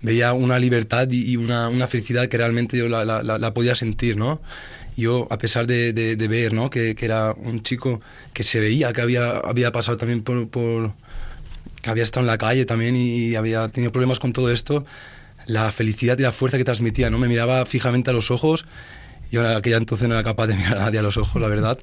[0.01, 3.73] veía una libertad y, y una, una, felicidad que realmente yo la, la, la podía
[3.73, 4.41] sentir, ¿no?
[4.95, 6.69] yo, a pesar de, de, de ver ¿no?
[6.69, 8.01] que, que, era un chico
[8.33, 10.93] que se veía que había, había pasado también por, por,
[11.83, 14.85] que había estado en la calle también y había tenido problemas con todo esto,
[15.45, 17.19] la felicidad y la fuerza que transmitía, ¿no?
[17.19, 18.65] Me miraba fijamente a los ojos,
[19.31, 21.47] yo en aquella entonces no era capaz de mirar a nadie a los ojos, la
[21.47, 21.77] verdad.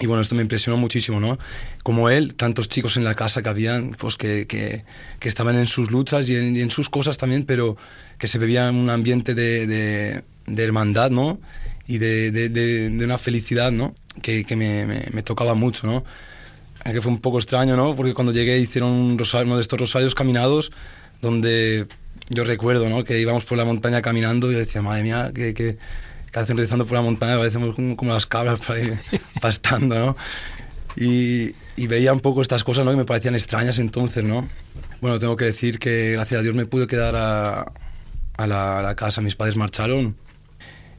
[0.00, 1.38] Y bueno, esto me impresionó muchísimo, ¿no?
[1.82, 4.84] Como él, tantos chicos en la casa que habían, pues que, que,
[5.18, 7.76] que estaban en sus luchas y en, y en, sus cosas también, pero
[8.16, 11.40] que se bebían un ambiente de, de, de hermandad, ¿no?
[11.88, 13.94] y de, de, una felicidad ¿no?
[14.22, 15.86] que, que me, me, me, tocaba mucho.
[15.86, 16.04] ¿no?
[16.84, 17.94] Que fue un poco extraño, ¿no?
[17.94, 20.72] porque cuando llegué hicieron un rosario, uno de estos rosarios caminados
[21.20, 21.86] donde
[22.30, 23.04] yo recuerdo ¿no?
[23.04, 25.76] que íbamos por la montaña caminando y yo decía, madre mía, que, que,
[26.32, 28.90] que hacen rezando por la montaña, parecemos como, como las cabras por ahí
[29.40, 29.94] pastando.
[29.94, 30.16] ¿no?
[30.96, 32.90] Y, y, veía un poco estas cosas ¿no?
[32.92, 34.24] que me parecían extrañas entonces.
[34.24, 34.48] ¿no?
[35.00, 37.72] Bueno, tengo que decir que gracias a Dios me pude quedar a,
[38.36, 40.16] a, la, a la casa, mis padres marcharon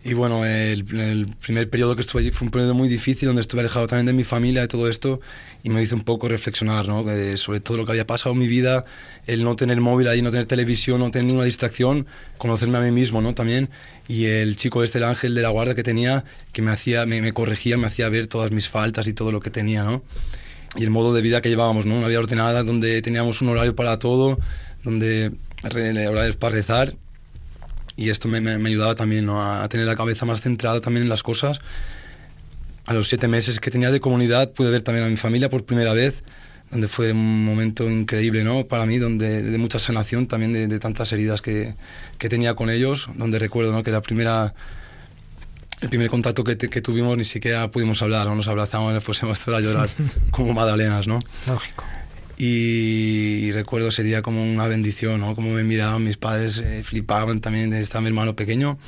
[0.01, 0.85] y bueno, el,
[1.41, 4.13] primer periodo que estuve allí fue un periodo muy difícil, donde estuve alejado también de
[4.13, 5.19] mi familia, de todo esto,
[5.61, 7.09] y me hizo un poco reflexionar, ¿no?
[7.11, 8.85] Eh, sobre todo lo que había pasado en mi vida,
[9.27, 12.91] el no tener móvil ahí, no tener televisión, no tener ninguna distracción, conocerme a mí
[12.91, 13.35] mismo, ¿no?
[13.35, 13.69] También,
[14.07, 16.23] y el chico este, el ángel de la guarda que tenía,
[16.53, 19.41] que me hacía, me, me corregía, me hacía ver todas mis faltas y todo lo
[19.41, 20.01] que tenía, ¿no?
[20.77, 21.97] Y el modo de vida que llevábamos, ¿no?
[21.97, 24.39] Una vida ordenada, donde teníamos un horario para todo,
[24.83, 25.31] donde
[25.63, 26.95] horarios para rezar,
[27.99, 29.43] y esto me, me, me ayudaba también ¿no?
[29.43, 31.59] a tener la cabeza más centrada también en las cosas.
[32.85, 35.65] A los siete meses que tenía de comunidad pude ver también a mi familia por
[35.65, 36.23] primera vez,
[36.71, 38.65] donde fue un momento increíble ¿no?
[38.65, 41.75] para mí, donde, de mucha sanación también de, de tantas heridas que,
[42.17, 43.83] que, tenía con ellos, donde recuerdo ¿no?
[43.83, 44.53] que la primera,
[45.81, 48.35] el primer contacto que, que, tuvimos ni siquiera pudimos hablar, ¿no?
[48.35, 49.89] nos abrazamos y nos pusimos a llorar
[50.31, 51.19] como magdalenas, ¿no?
[51.47, 51.83] Lógico.
[52.41, 55.35] Y, recuerdo ese día como una bendición, ¿no?
[55.35, 58.79] Como me miraban mis padres, eh, flipaban también, estaba mi hermano pequeño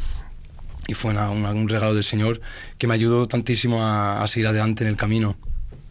[0.88, 2.40] y fue un regalo del Señor
[2.78, 5.36] que me ayudó tantísimo a, seguir adelante en el camino.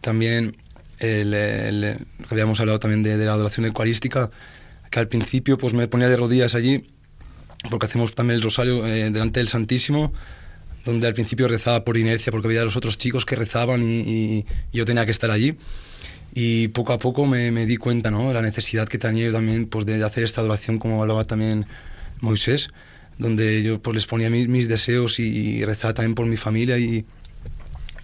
[0.01, 0.57] También
[2.31, 4.31] habíamos hablado también de, la adoración eucarística,
[4.89, 6.87] que al principio pues me ponía de rodillas allí,
[7.69, 10.13] porque hacemos también el rosario eh, delante del Santísimo,
[10.83, 14.47] donde al principio rezaba por inercia, porque veía a los otros chicos que rezaban y
[14.73, 15.57] yo tenía que estar allí
[16.33, 18.33] y poco a poco me, me di cuenta ¿no?
[18.33, 21.65] la necesidad que tenía yo también pues, de hacer esta adoración como hablaba también
[22.21, 22.69] Moisés
[23.17, 27.05] donde yo pues, les ponía mis, deseos y, rezaba también por mi familia y,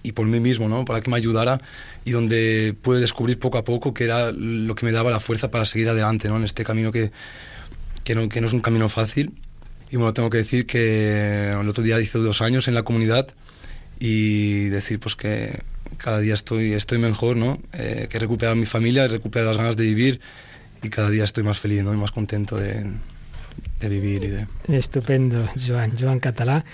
[0.04, 0.86] y por mí mismo, ¿no?
[0.86, 1.60] para que me ayudara
[2.06, 5.50] y donde pude descubrir poco a poco que era lo que me daba la fuerza
[5.50, 6.38] para seguir adelante ¿no?
[6.38, 7.12] en este camino que,
[8.04, 9.34] que, no, que no es un camino fácil.
[9.90, 13.28] Y bueno, tengo que decir que el otro día hice dos años en la comunidad
[14.00, 15.62] y decir pues que
[15.98, 17.58] cada día estoy, estoy mejor, ¿no?
[17.74, 20.20] Eh, que recuperar mi familia, recuperar las ganas de vivir
[20.84, 21.94] y cada día estoy más feliz, ¿no?
[21.94, 22.86] Y más contento de,
[23.80, 24.48] de vivir y de...
[24.68, 26.66] Estupendo, Joan, Joan Catalá,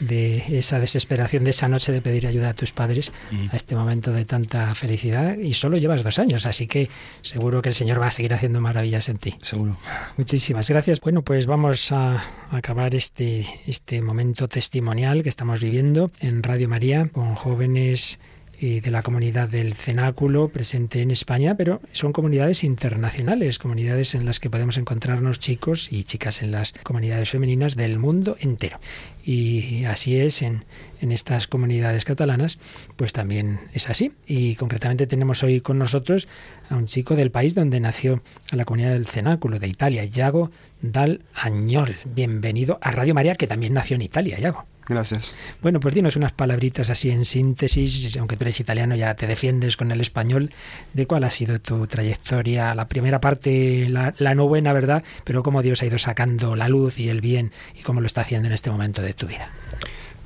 [0.00, 3.48] de esa desesperación de esa noche de pedir ayuda a tus padres mm.
[3.52, 6.88] a este momento de tanta felicidad y solo llevas dos años, así que
[7.20, 9.34] seguro que el Señor va a seguir haciendo maravillas en ti.
[9.42, 9.76] Seguro.
[10.16, 11.00] Muchísimas gracias.
[11.00, 17.08] Bueno, pues vamos a acabar este, este momento testimonial que estamos viviendo en Radio María
[17.12, 18.18] con jóvenes
[18.58, 24.24] y de la comunidad del cenáculo presente en España, pero son comunidades internacionales, comunidades en
[24.24, 28.80] las que podemos encontrarnos chicos y chicas en las comunidades femeninas del mundo entero.
[29.24, 30.64] Y así es en,
[31.00, 32.58] en estas comunidades catalanas,
[32.96, 34.12] pues también es así.
[34.26, 36.28] Y concretamente tenemos hoy con nosotros
[36.70, 40.50] a un chico del país donde nació a la comunidad del cenáculo de Italia, Yago
[40.80, 41.96] Dal Añol.
[42.04, 44.75] Bienvenido a Radio María, que también nació en Italia, Yago.
[44.88, 45.34] Gracias.
[45.62, 49.76] Bueno, pues dinos unas palabritas así en síntesis, aunque tú eres italiano ya te defiendes
[49.76, 50.52] con el español,
[50.94, 55.02] de cuál ha sido tu trayectoria, la primera parte, la, no buena, ¿verdad?
[55.24, 58.20] Pero cómo Dios ha ido sacando la luz y el bien y cómo lo está
[58.20, 59.50] haciendo en este momento de tu vida.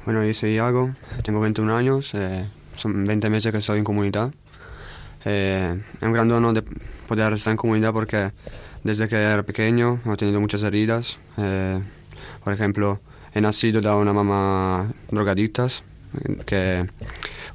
[0.05, 2.47] Bueno, yo soy Iago, tengo 21 años, eh,
[2.77, 4.33] son 20 meses que estoy en comunidad.
[5.25, 6.63] Eh, es un gran honor de
[7.09, 8.33] poder estar en comunidad porque
[8.85, 11.19] desde que era pequeño he tenido muchas heridas.
[11.39, 11.81] Eh,
[12.45, 13.01] por ejemplo,
[13.35, 15.69] he nacido de una mamá drogadicta
[16.47, 16.87] que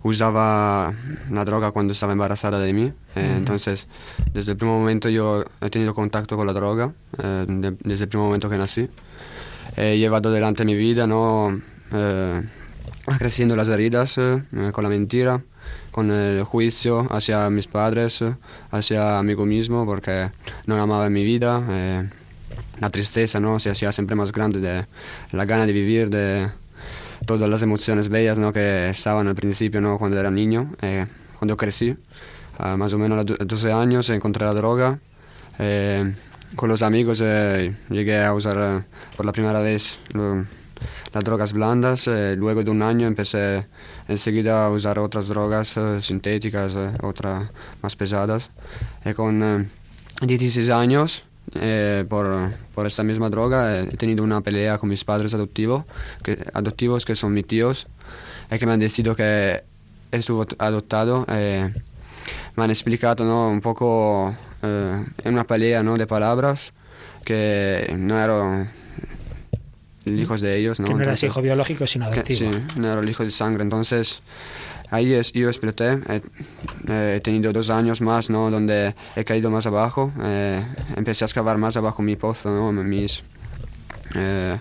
[0.03, 0.93] usaba
[1.31, 2.93] la droga cuando estaba embarazada de mí.
[3.15, 3.87] Eh, entonces,
[4.33, 8.27] desde el primer momento yo he tenido contacto con la droga, eh, desde el primer
[8.27, 8.87] momento que nací.
[9.75, 11.59] He llevado adelante mi vida, ¿no?
[11.91, 12.41] Eh,
[13.17, 14.15] creciendo las heridas
[14.71, 15.41] con la mentira,
[15.91, 18.23] con el juicio hacia mis padres,
[18.71, 20.31] hacia mí mismo, porque
[20.65, 22.09] no amaba mi vida
[22.79, 23.59] la tristeza ¿no?
[23.59, 24.85] se hacía siempre más grande, de
[25.31, 26.49] la gana de vivir, de
[27.25, 28.51] todas las emociones bellas ¿no?
[28.53, 29.97] que estaban al principio ¿no?
[29.97, 30.73] cuando era niño.
[30.81, 31.05] Eh,
[31.37, 31.95] cuando crecí,
[32.59, 34.99] más o menos a los 12 años, encontré la droga.
[35.59, 36.13] Eh,
[36.55, 38.85] con los amigos eh, llegué a usar
[39.17, 39.97] por la primera vez
[41.13, 42.07] las drogas blandas.
[42.07, 43.65] luego de un año empecé
[44.07, 47.45] enseguida a usar otras drogas sintéticas, otras
[47.81, 48.49] más pesadas.
[49.03, 49.69] Y con
[50.21, 53.81] 16 años eh, por, por, esta misma droga.
[53.81, 55.85] He tenido una pelea con mis padres adoptivos,
[56.23, 57.87] que, adoptivos que son mis tíos,
[58.51, 59.63] y que me han decidido que
[60.11, 61.25] estuvo adoptado.
[61.29, 61.71] Eh,
[62.55, 63.49] me han explicado ¿no?
[63.49, 65.97] un poco eh, en una pelea ¿no?
[65.97, 66.73] de palabras
[67.23, 68.71] que no eran
[70.05, 70.79] hijos de ellos.
[70.79, 70.87] ¿no?
[70.87, 72.53] Que no eras hijo biológico, sino adoptivo.
[72.53, 73.63] sí, no era el hijo de sangre.
[73.63, 74.21] Entonces
[74.89, 75.99] ahí es, yo exploté,
[76.87, 78.49] he, tenido dos años más, ¿no?
[78.51, 80.63] Donde he caído más abajo, eh,
[80.95, 82.83] empecé a excavar más abajo mi pozo, ¿no?
[84.15, 84.59] Eh,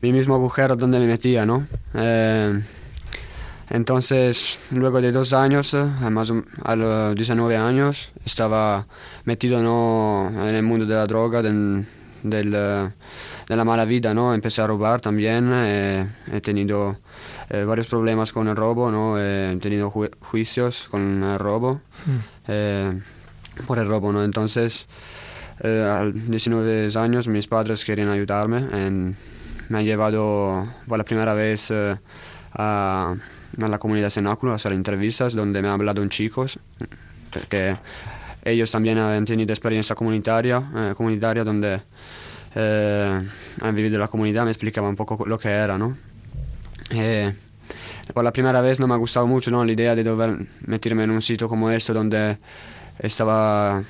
[0.00, 1.66] mi mismo agujero donde me metía, ¿no?
[1.94, 2.60] Eh,
[3.70, 5.74] entonces, luego de dos años,
[6.10, 8.86] más a los 19 años, estaba
[9.24, 10.30] metido ¿no?
[10.30, 11.86] en el mundo de la droga, del,
[12.22, 14.34] del, de la mala vida, ¿no?
[14.34, 16.98] Empecé a robar también, he tenido
[17.54, 19.20] eh, varios problemas con el robo, ¿no?
[19.20, 22.18] he tenido juicios con el robo, hmm.
[22.48, 23.00] eh,
[23.66, 24.24] por el robo, ¿no?
[24.24, 24.86] Entonces,
[25.60, 28.60] eh, a 19 años mis padres querían ayudarme,
[29.68, 32.00] me han llevado por la primera vez a,
[32.54, 33.14] a,
[33.58, 36.58] la comunidad cenáculo a hacer entrevistas donde me han hablado un chicos
[37.50, 37.76] que
[38.44, 41.80] ellos también han tenido experiencia comunitaria, comunitaria donde
[42.54, 45.96] han vivido la comunidad, me explicaban un poco lo que era, ¿no?
[46.90, 47.32] Eh,
[48.12, 49.64] por la primera vez no me ha gustado mucho ¿no?
[49.64, 52.38] la idea de dover meterme en un sitio como esto donde
[52.98, 53.82] estaba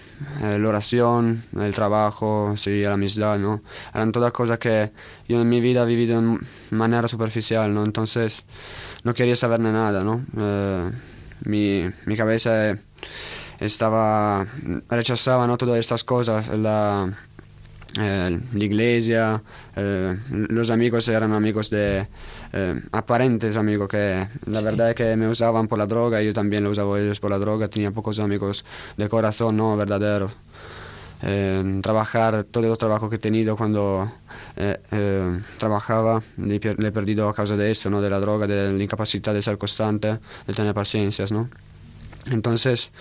[0.42, 3.62] eh, la oración, el trabajo, sí, la amistad, ¿no?
[3.92, 4.92] Eran todas cosas que
[5.28, 6.38] yo en mi vida he vivido de
[6.70, 7.84] manera superficial, ¿no?
[7.84, 8.44] Entonces
[9.03, 10.24] no quería saber nada, ¿no?
[10.38, 10.90] Eh,
[11.44, 12.78] mi, mi, cabeza
[13.64, 14.46] estaba,
[14.88, 15.56] rechazaba, ¿no?
[15.56, 17.12] Todas estas cosas, la,
[17.98, 19.42] eh, la iglesia,
[19.76, 22.06] eh, los amigos eran amigos de
[22.52, 24.64] eh, aparentes amigos que la sí.
[24.64, 27.38] verdad es que me usaban por la droga yo también lo usaba ellos por la
[27.38, 28.64] droga, tenía pocos amigos
[28.96, 30.32] de corazón, no verdaderos.
[31.24, 34.10] Eh, trabajar, todos los trabajos que he tenido cuando
[35.58, 38.00] trabajaba, le, le, he perdido a causa de eso, ¿no?
[38.00, 41.30] de la droga, de la incapacidad de ser constante, de tener paciencias.
[41.30, 41.48] ¿no?
[42.30, 42.92] Entonces,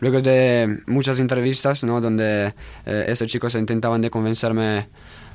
[0.00, 2.00] luego de muchas entrevistas, ¿no?
[2.00, 2.54] donde
[2.86, 4.88] eh, estos chicos intentaban de convencerme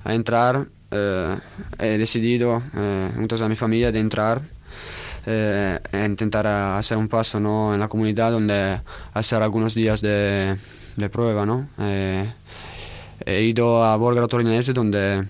[0.03, 1.37] a entrar, eh,
[1.79, 4.41] he decidido, eh, junto a mi familia, de entrar
[5.27, 7.73] e intentar hacer un paso ¿no?
[7.73, 8.79] en la comunidad, donde
[9.11, 10.57] hacer algunos días de,
[11.11, 11.47] prueba.
[11.47, 11.67] ¿no?
[11.79, 15.25] he ido a Borgaro Torinese, donde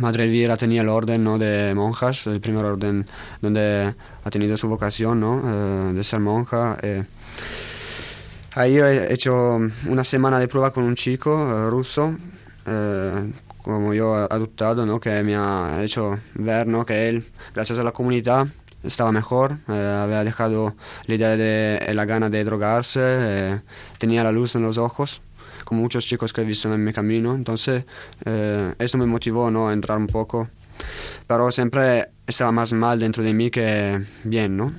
[0.00, 1.38] Madre Elvira tenía el orden ¿no?
[1.38, 3.06] de monjas, el primer orden
[3.40, 5.92] donde ha tenido su vocación ¿no?
[5.92, 6.78] de ser monja.
[8.54, 12.14] Ahí he hecho una semana de prueba con un chico uh, ruso,
[12.66, 13.32] uh,
[13.62, 15.00] como yo adoptado, ¿no?
[15.00, 16.84] que me ha hecho ver ¿no?
[16.84, 17.24] que él,
[17.54, 18.48] gracias a la comunidad,
[18.82, 20.74] estaba mejor, eh, había dejado
[21.06, 23.60] la idea de la gana de drogarse, eh,
[23.96, 25.22] tenía la luz en los ojos,
[25.72, 27.34] como muchos chicos que he visto en mi camino.
[27.34, 27.84] Entonces,
[28.26, 29.68] eh, eso me motivó ¿no?
[29.68, 30.48] a entrar un poco.
[31.26, 34.72] Pero siempre estaba más mal dentro de mí que bien, ¿no?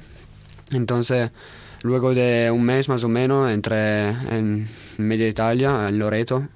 [0.71, 1.31] Entonces,
[1.83, 6.47] Luego de un mes más o menos entré en media Italia, en Loreto,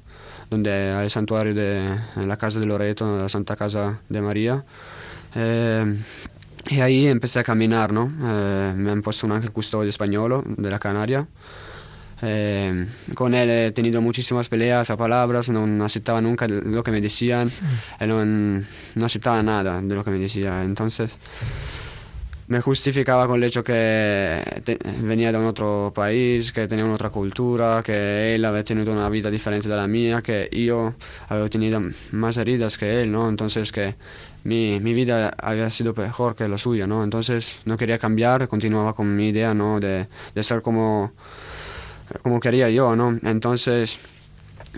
[0.50, 1.84] donde hay el santuario de
[2.16, 4.64] la casa de Loreto, la Santa Casa de María.
[5.36, 6.02] Eh,
[6.70, 8.10] y ahí empecé a caminar, ¿no?
[8.24, 11.28] Eh, me han puesto un ángel custodio español de la Canaria.
[12.22, 17.02] Eh, con él he tenido muchísimas peleas a palabras, no aceptaba nunca lo que me
[17.02, 17.52] decían,
[18.00, 20.64] no, no aceptaba nada de lo que me decía.
[20.64, 21.18] Entonces
[22.48, 26.96] me justificaba con el hecho que te, venía de un otro país, que tenía una
[26.96, 30.94] otra cultura, que él había tenido una vida diferente de la mía, que yo
[31.28, 33.28] había tenido más heridas que él, ¿no?
[33.28, 33.96] Entonces que
[34.46, 37.04] mi, mi vida había sido mejor que la suya, ¿no?
[37.04, 39.82] Entonces no quería cambiar, continuaba con mi idea, ¿no?
[39.82, 41.12] De, de ser como,
[42.24, 43.18] como quería yo, ¿no?
[43.24, 43.98] Entonces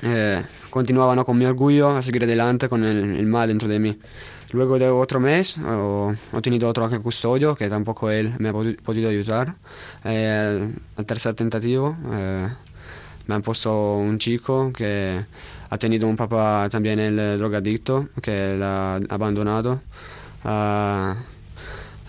[0.02, 1.26] eh, continuaba ¿no?
[1.26, 4.00] con mi orgullo a seguir adelante con el, el mal dentro de mí.
[4.52, 9.10] Luego de otro mes ho, ho tenido otro custodio que tampoco él me ha podido
[9.10, 9.56] ayudar.
[10.04, 12.48] Eh, al tercer tentativo eh,
[13.28, 15.24] me han puesto un chico que
[15.70, 19.82] ha tenido un papá también el drogadicto que l'ha abbandonato.
[20.44, 21.14] Uh,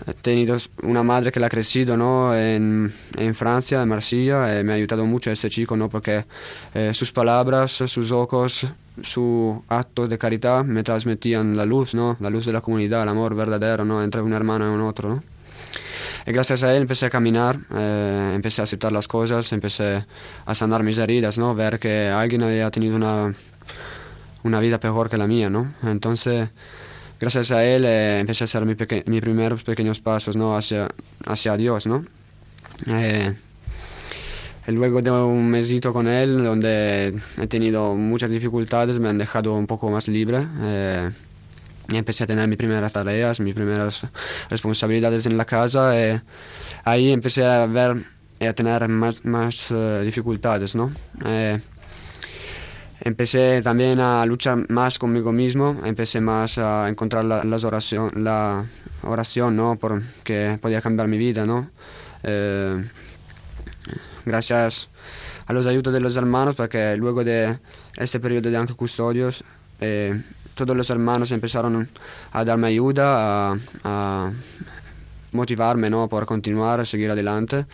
[0.07, 2.35] he tenido una madre que la ha crecido ¿no?
[2.35, 5.89] en, en, Francia, en Marsella, y me ha ayudado mucho este chico ¿no?
[5.89, 6.25] porque
[6.73, 8.67] eh, sus palabras, sus ojos,
[9.03, 12.17] su acto de caridad me transmitían la luz, ¿no?
[12.19, 14.03] la luz de la comunidad, el amor verdadero ¿no?
[14.03, 15.09] entre un hermano y un otro.
[15.09, 15.23] ¿no?
[16.25, 20.05] Y gracias a él empecé a caminar, eh, empecé a aceptar las cosas, empecé
[20.45, 21.55] a sanar mis heridas, ¿no?
[21.55, 23.33] ver que alguien había tenido una,
[24.43, 25.49] una vida peor que la mía.
[25.49, 25.73] ¿no?
[25.83, 26.49] Entonces
[27.21, 31.87] gracias a él eh, empecé a hacer mi mis primeros pequeños pasos hacia, Dios.
[32.87, 33.33] Eh,
[34.67, 39.67] luego de un mesito con él, donde he tenido muchas dificultades, me han dejado un
[39.67, 40.47] poco más libre.
[40.61, 41.11] Eh,
[41.89, 44.07] empecé a tener mis primeras tareas, mis primeras
[44.49, 45.99] responsabilidades en la casa.
[45.99, 46.21] Eh,
[46.83, 48.03] ahí empecé a ver
[48.39, 49.71] y a tener más, más
[50.03, 50.75] dificultades.
[53.03, 58.65] Empecé también a luchar más conmigo mismo, empecé más a encontrar la, las oración, la
[59.01, 59.75] oración, ¿no?
[59.75, 61.71] Porque podía cambiar mi vida, ¿no?
[62.21, 62.87] Eh,
[64.23, 64.87] gracias
[65.47, 67.57] a los ayudos de los hermanos, porque luego de
[67.97, 69.43] este periodo de custodios,
[69.79, 70.21] eh,
[70.53, 71.89] todos los hermanos empezaron
[72.31, 74.31] a darme ayuda, a, a
[75.31, 76.07] motivarme ¿no?
[76.07, 77.65] por continuar, a seguir adelante.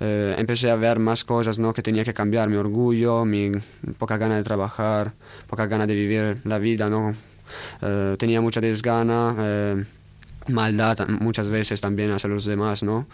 [0.00, 1.72] Eh, empecé a ver más cosas ¿no?
[1.72, 3.52] que tenía que cambiar, mi orgullo, mi
[3.98, 5.12] poca gana de trabajar,
[5.46, 6.88] poca gana de vivir la vida.
[6.88, 7.14] ¿no?
[7.82, 9.84] Eh, tenía mucha desgana, eh,
[10.48, 12.82] maldad muchas veces también hacia los demás.
[12.82, 13.06] ¿no?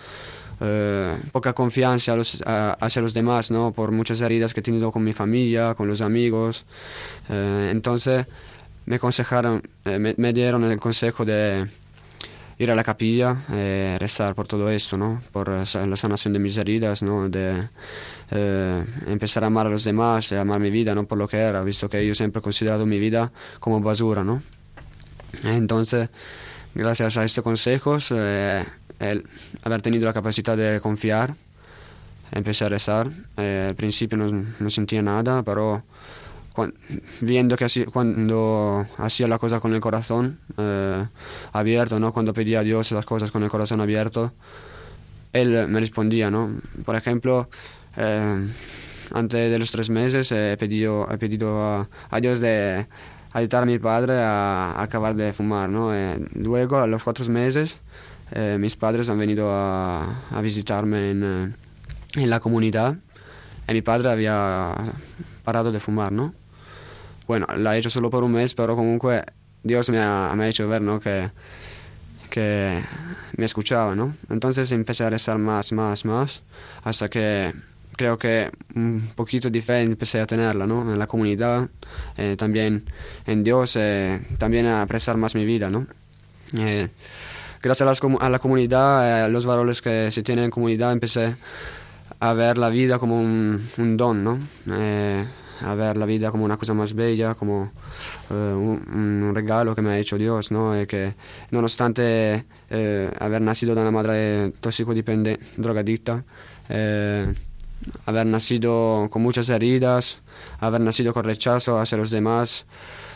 [0.65, 3.73] Eh, poca confianza a los, a, hacia los demás, ¿no?
[3.73, 6.65] Por muchas heridas que he tenido con mi familia, con los amigos.
[7.29, 8.27] Eh, entonces
[8.87, 11.67] me aconsejaron, eh, me, me, dieron el consejo de
[12.63, 15.23] ir a la capilla, eh, rezar por todo esto, ¿no?
[15.33, 17.29] Por la sanación de mis heridas, ¿no?
[17.29, 17.69] De
[19.07, 21.63] empezar a amar a los demás, a amar mi vida, no por lo que era,
[21.63, 24.43] visto que yo siempre he considerado mi vida como basura, ¿no?
[25.45, 26.09] Entonces,
[26.75, 29.27] gracias a estos consejos, el
[29.65, 31.35] haber tenido la capacidad de confiar,
[32.33, 33.11] empecé a rezar.
[33.37, 35.83] Eh, al principio no, no, sentía nada, pero
[36.55, 36.77] cuando,
[37.21, 41.07] viendo que así, cuando hacía la cosa con el corazón eh,
[41.53, 42.13] abierto, ¿no?
[42.13, 44.33] cuando pedía a Dios las cosas con el corazón abierto,
[45.33, 46.31] Él me respondía.
[46.31, 46.61] ¿no?
[46.85, 47.49] Por ejemplo,
[47.97, 48.49] eh,
[49.13, 52.87] antes de los tres meses he pedido, he pedido a, a Dios de
[53.33, 55.69] ayudar a mi padre a, a acabar de fumar.
[55.69, 55.95] ¿no?
[55.95, 57.81] Eh, luego, a los cuatro meses,
[58.33, 61.53] eh, mis padres han venido a, a visitarme en, eh,
[62.15, 62.97] en, la comunidad
[63.69, 64.75] y mi padre había
[65.45, 66.13] parado de fumar.
[66.13, 66.35] ¿no?
[67.27, 69.23] Bueno, lo ha hecho solo por un mes, pero comunque
[69.63, 71.01] Dios me ha, me ha hecho ver ¿no?
[71.01, 71.31] que,
[72.31, 72.83] que
[73.37, 73.95] me escuchaba.
[73.95, 74.17] ¿no?
[74.31, 76.43] Entonces empecé a rezar más, más, más,
[76.85, 77.53] hasta que
[77.97, 80.93] creo que un poquito de fe empecé a tenerla, ¿no?
[80.93, 81.69] En la comunidad,
[82.17, 82.85] eh, también
[83.27, 85.87] en Dios, eh, también a apreciar más mi vida, ¿no?
[86.55, 86.89] Eh,
[87.63, 91.37] gracias a, la comunidad, a los valores que se tienen en comunidad, empecé
[92.19, 94.39] a ver la vida como un, un don, ¿no?
[95.65, 97.73] A ver la vida como una cosa más bella, como
[98.31, 100.81] un, un, regalo que me ha hecho Dios, ¿no?
[100.81, 101.15] Y que
[101.51, 102.45] nonostante
[103.21, 106.25] haber nacido de una madre tóxico-dipendente, drogadicta,
[108.07, 110.21] haber nacido con muchas heridas,
[110.61, 112.67] haber nacido con rechazo hacia los demás,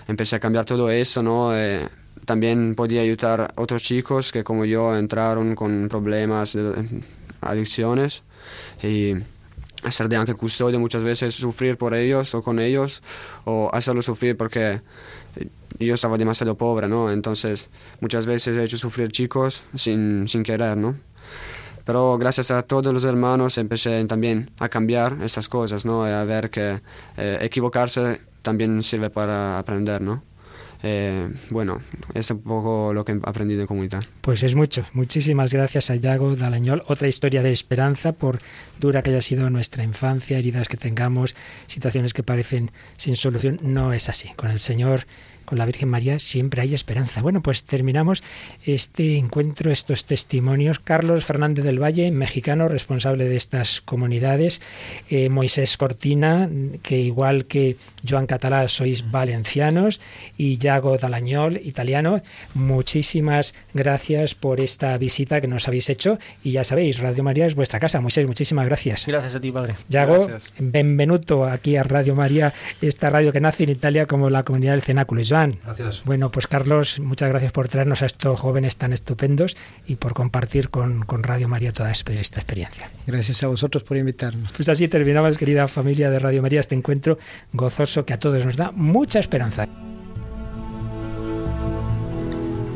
[0.08, 1.56] empecé a cambiar todo eso, ¿no?
[1.56, 1.86] Eh,
[2.24, 7.02] también podía ayudar a otros chicos que como yo entraron con problemas de
[7.40, 8.22] adicciones
[8.82, 9.14] y
[9.86, 13.02] hacer de ángel custodio muchas veces sufrir por ellos o con ellos
[13.44, 14.80] o hacerlo sufrir porque
[15.78, 17.10] yo estaba demasiado pobre, ¿no?
[17.10, 17.68] Entonces
[18.00, 20.96] muchas veces he hecho sufrir chicos sin, sin querer, ¿no?
[21.84, 26.04] Pero gracias a todos los hermanos empecé también a cambiar estas cosas, ¿no?
[26.04, 26.80] A ver que
[27.16, 30.22] eh, equivocarse también sirve para aprender, ¿no?
[30.82, 31.80] Eh, bueno,
[32.14, 34.02] es un poco lo que he aprendido en comunidad.
[34.20, 34.84] Pues es mucho.
[34.92, 36.82] Muchísimas gracias a Yago Dalañol.
[36.86, 38.40] Otra historia de esperanza, por
[38.78, 41.34] dura que haya sido nuestra infancia, heridas que tengamos,
[41.66, 43.58] situaciones que parecen sin solución.
[43.62, 44.30] No es así.
[44.36, 45.06] Con el Señor
[45.46, 47.22] con la Virgen María siempre hay esperanza.
[47.22, 48.22] Bueno, pues terminamos
[48.64, 50.78] este encuentro, estos testimonios.
[50.78, 54.60] Carlos Fernández del Valle, mexicano, responsable de estas comunidades.
[55.08, 56.50] Eh, Moisés Cortina,
[56.82, 57.76] que igual que
[58.06, 60.00] Joan Catalá sois valencianos.
[60.36, 62.22] Y Yago Dalañol, italiano.
[62.54, 66.18] Muchísimas gracias por esta visita que nos habéis hecho.
[66.42, 68.00] Y ya sabéis, Radio María es vuestra casa.
[68.00, 69.06] Moisés, muchísimas gracias.
[69.06, 69.74] Gracias a ti, padre.
[69.88, 70.28] Yago,
[70.58, 74.82] benvenuto aquí a Radio María, esta radio que nace en Italia como la comunidad del
[74.82, 75.16] Cenáculo.
[75.64, 76.02] Gracias.
[76.04, 79.56] Bueno, pues Carlos, muchas gracias por traernos a estos jóvenes tan estupendos
[79.86, 82.90] y por compartir con, con Radio María toda esta experiencia.
[83.06, 84.52] Gracias a vosotros por invitarnos.
[84.52, 87.18] Pues así terminamos, querida familia de Radio María, este encuentro
[87.52, 89.68] gozoso que a todos nos da mucha esperanza.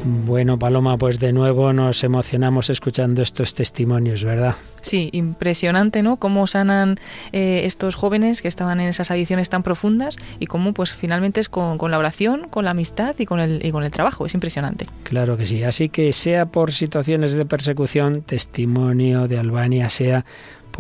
[0.05, 4.55] Bueno, Paloma, pues de nuevo nos emocionamos escuchando estos testimonios, ¿verdad?
[4.81, 6.17] Sí, impresionante, ¿no?
[6.17, 6.99] Cómo sanan
[7.33, 11.51] eh, estos jóvenes que estaban en esas adicciones tan profundas y cómo, pues, finalmente es
[11.51, 14.25] con, con, la oración, con la amistad y con, el, y con el trabajo.
[14.25, 14.87] Es impresionante.
[15.03, 15.63] Claro que sí.
[15.65, 20.25] Así que sea por situaciones de persecución, testimonio de Albania, sea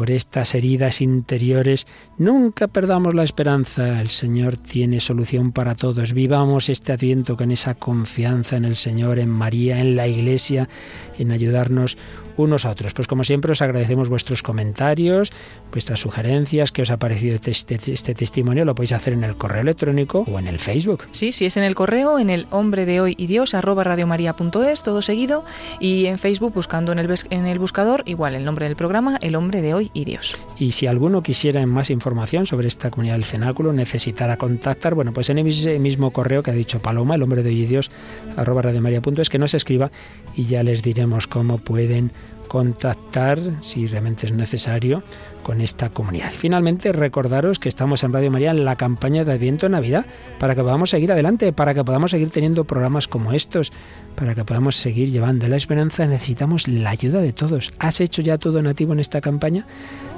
[0.01, 1.87] por estas heridas interiores,
[2.17, 4.01] nunca perdamos la esperanza.
[4.01, 6.15] El Señor tiene solución para todos.
[6.15, 10.71] Vivamos este adviento con esa confianza en el Señor, en María, en la Iglesia,
[11.19, 11.99] en ayudarnos
[12.37, 12.95] unos a otros.
[12.95, 15.33] Pues como siempre os agradecemos vuestros comentarios,
[15.71, 19.63] vuestras sugerencias, qué os ha parecido este, este, testimonio, lo podéis hacer en el correo
[19.63, 21.07] electrónico o en el Facebook.
[21.13, 24.83] Sí, si es en el correo, en el hombre de hoy y Dios arroba radiomaria.es,
[24.83, 25.45] todo seguido,
[25.79, 29.35] y en Facebook buscando en el, en el buscador, igual el nombre del programa, el
[29.35, 30.37] hombre de hoy y Dios.
[30.59, 35.31] Y si alguno quisiera más información sobre esta comunidad del cenáculo, necesitara contactar, bueno, pues
[35.31, 37.91] en ese mismo correo que ha dicho Paloma, el hombre de hoy y Dios
[38.37, 39.91] arroba radiomaria.es, que nos escriba
[40.35, 42.13] y ya les diremos cómo pueden
[42.51, 45.05] contactar, si realmente es necesario,
[45.45, 46.33] con esta comunidad.
[46.37, 50.05] Finalmente, recordaros que estamos en Radio María en la campaña de Adviento Navidad,
[50.41, 53.71] para que podamos seguir adelante, para que podamos seguir teniendo programas como estos,
[54.17, 57.73] para que podamos seguir llevando la esperanza, necesitamos la ayuda de todos.
[57.79, 59.65] ¿Has hecho ya tu donativo en esta campaña?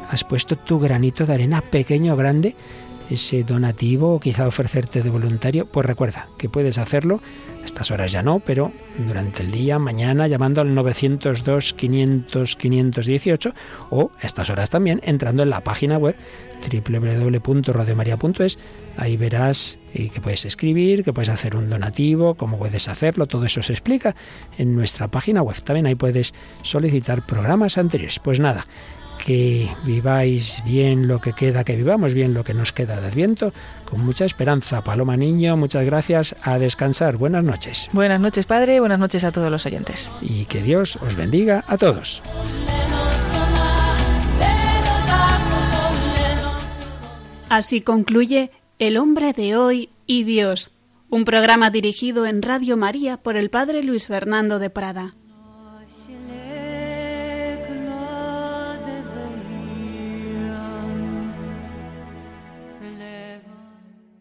[0.09, 2.57] ¿Has puesto tu granito de arena, pequeño o grande?
[3.13, 7.21] Ese donativo o quizá ofrecerte de voluntario, pues recuerda que puedes hacerlo,
[7.63, 8.73] a estas horas ya no, pero
[9.07, 13.55] durante el día, mañana, llamando al 902 500 518
[13.91, 16.17] o a estas horas también entrando en la página web
[16.63, 18.59] www.radiomaria.es.
[18.97, 23.63] Ahí verás que puedes escribir, que puedes hacer un donativo, cómo puedes hacerlo, todo eso
[23.63, 24.15] se explica
[24.59, 25.63] en nuestra página web.
[25.63, 28.19] También ahí puedes solicitar programas anteriores.
[28.19, 28.67] Pues nada,
[29.25, 33.53] que viváis bien lo que queda, que vivamos bien lo que nos queda del viento,
[33.85, 34.83] con mucha esperanza.
[34.83, 36.35] Paloma Niño, muchas gracias.
[36.43, 37.17] A descansar.
[37.17, 37.89] Buenas noches.
[37.93, 38.81] Buenas noches, Padre.
[38.81, 40.11] Buenas noches a todos los oyentes.
[40.21, 42.21] Y que Dios os bendiga a todos.
[47.49, 48.51] Así concluye
[48.81, 50.73] El hombre de hoy y Dios,
[51.11, 55.15] un programa dirigido en Radio María por el Padre Luis Fernando de Prada.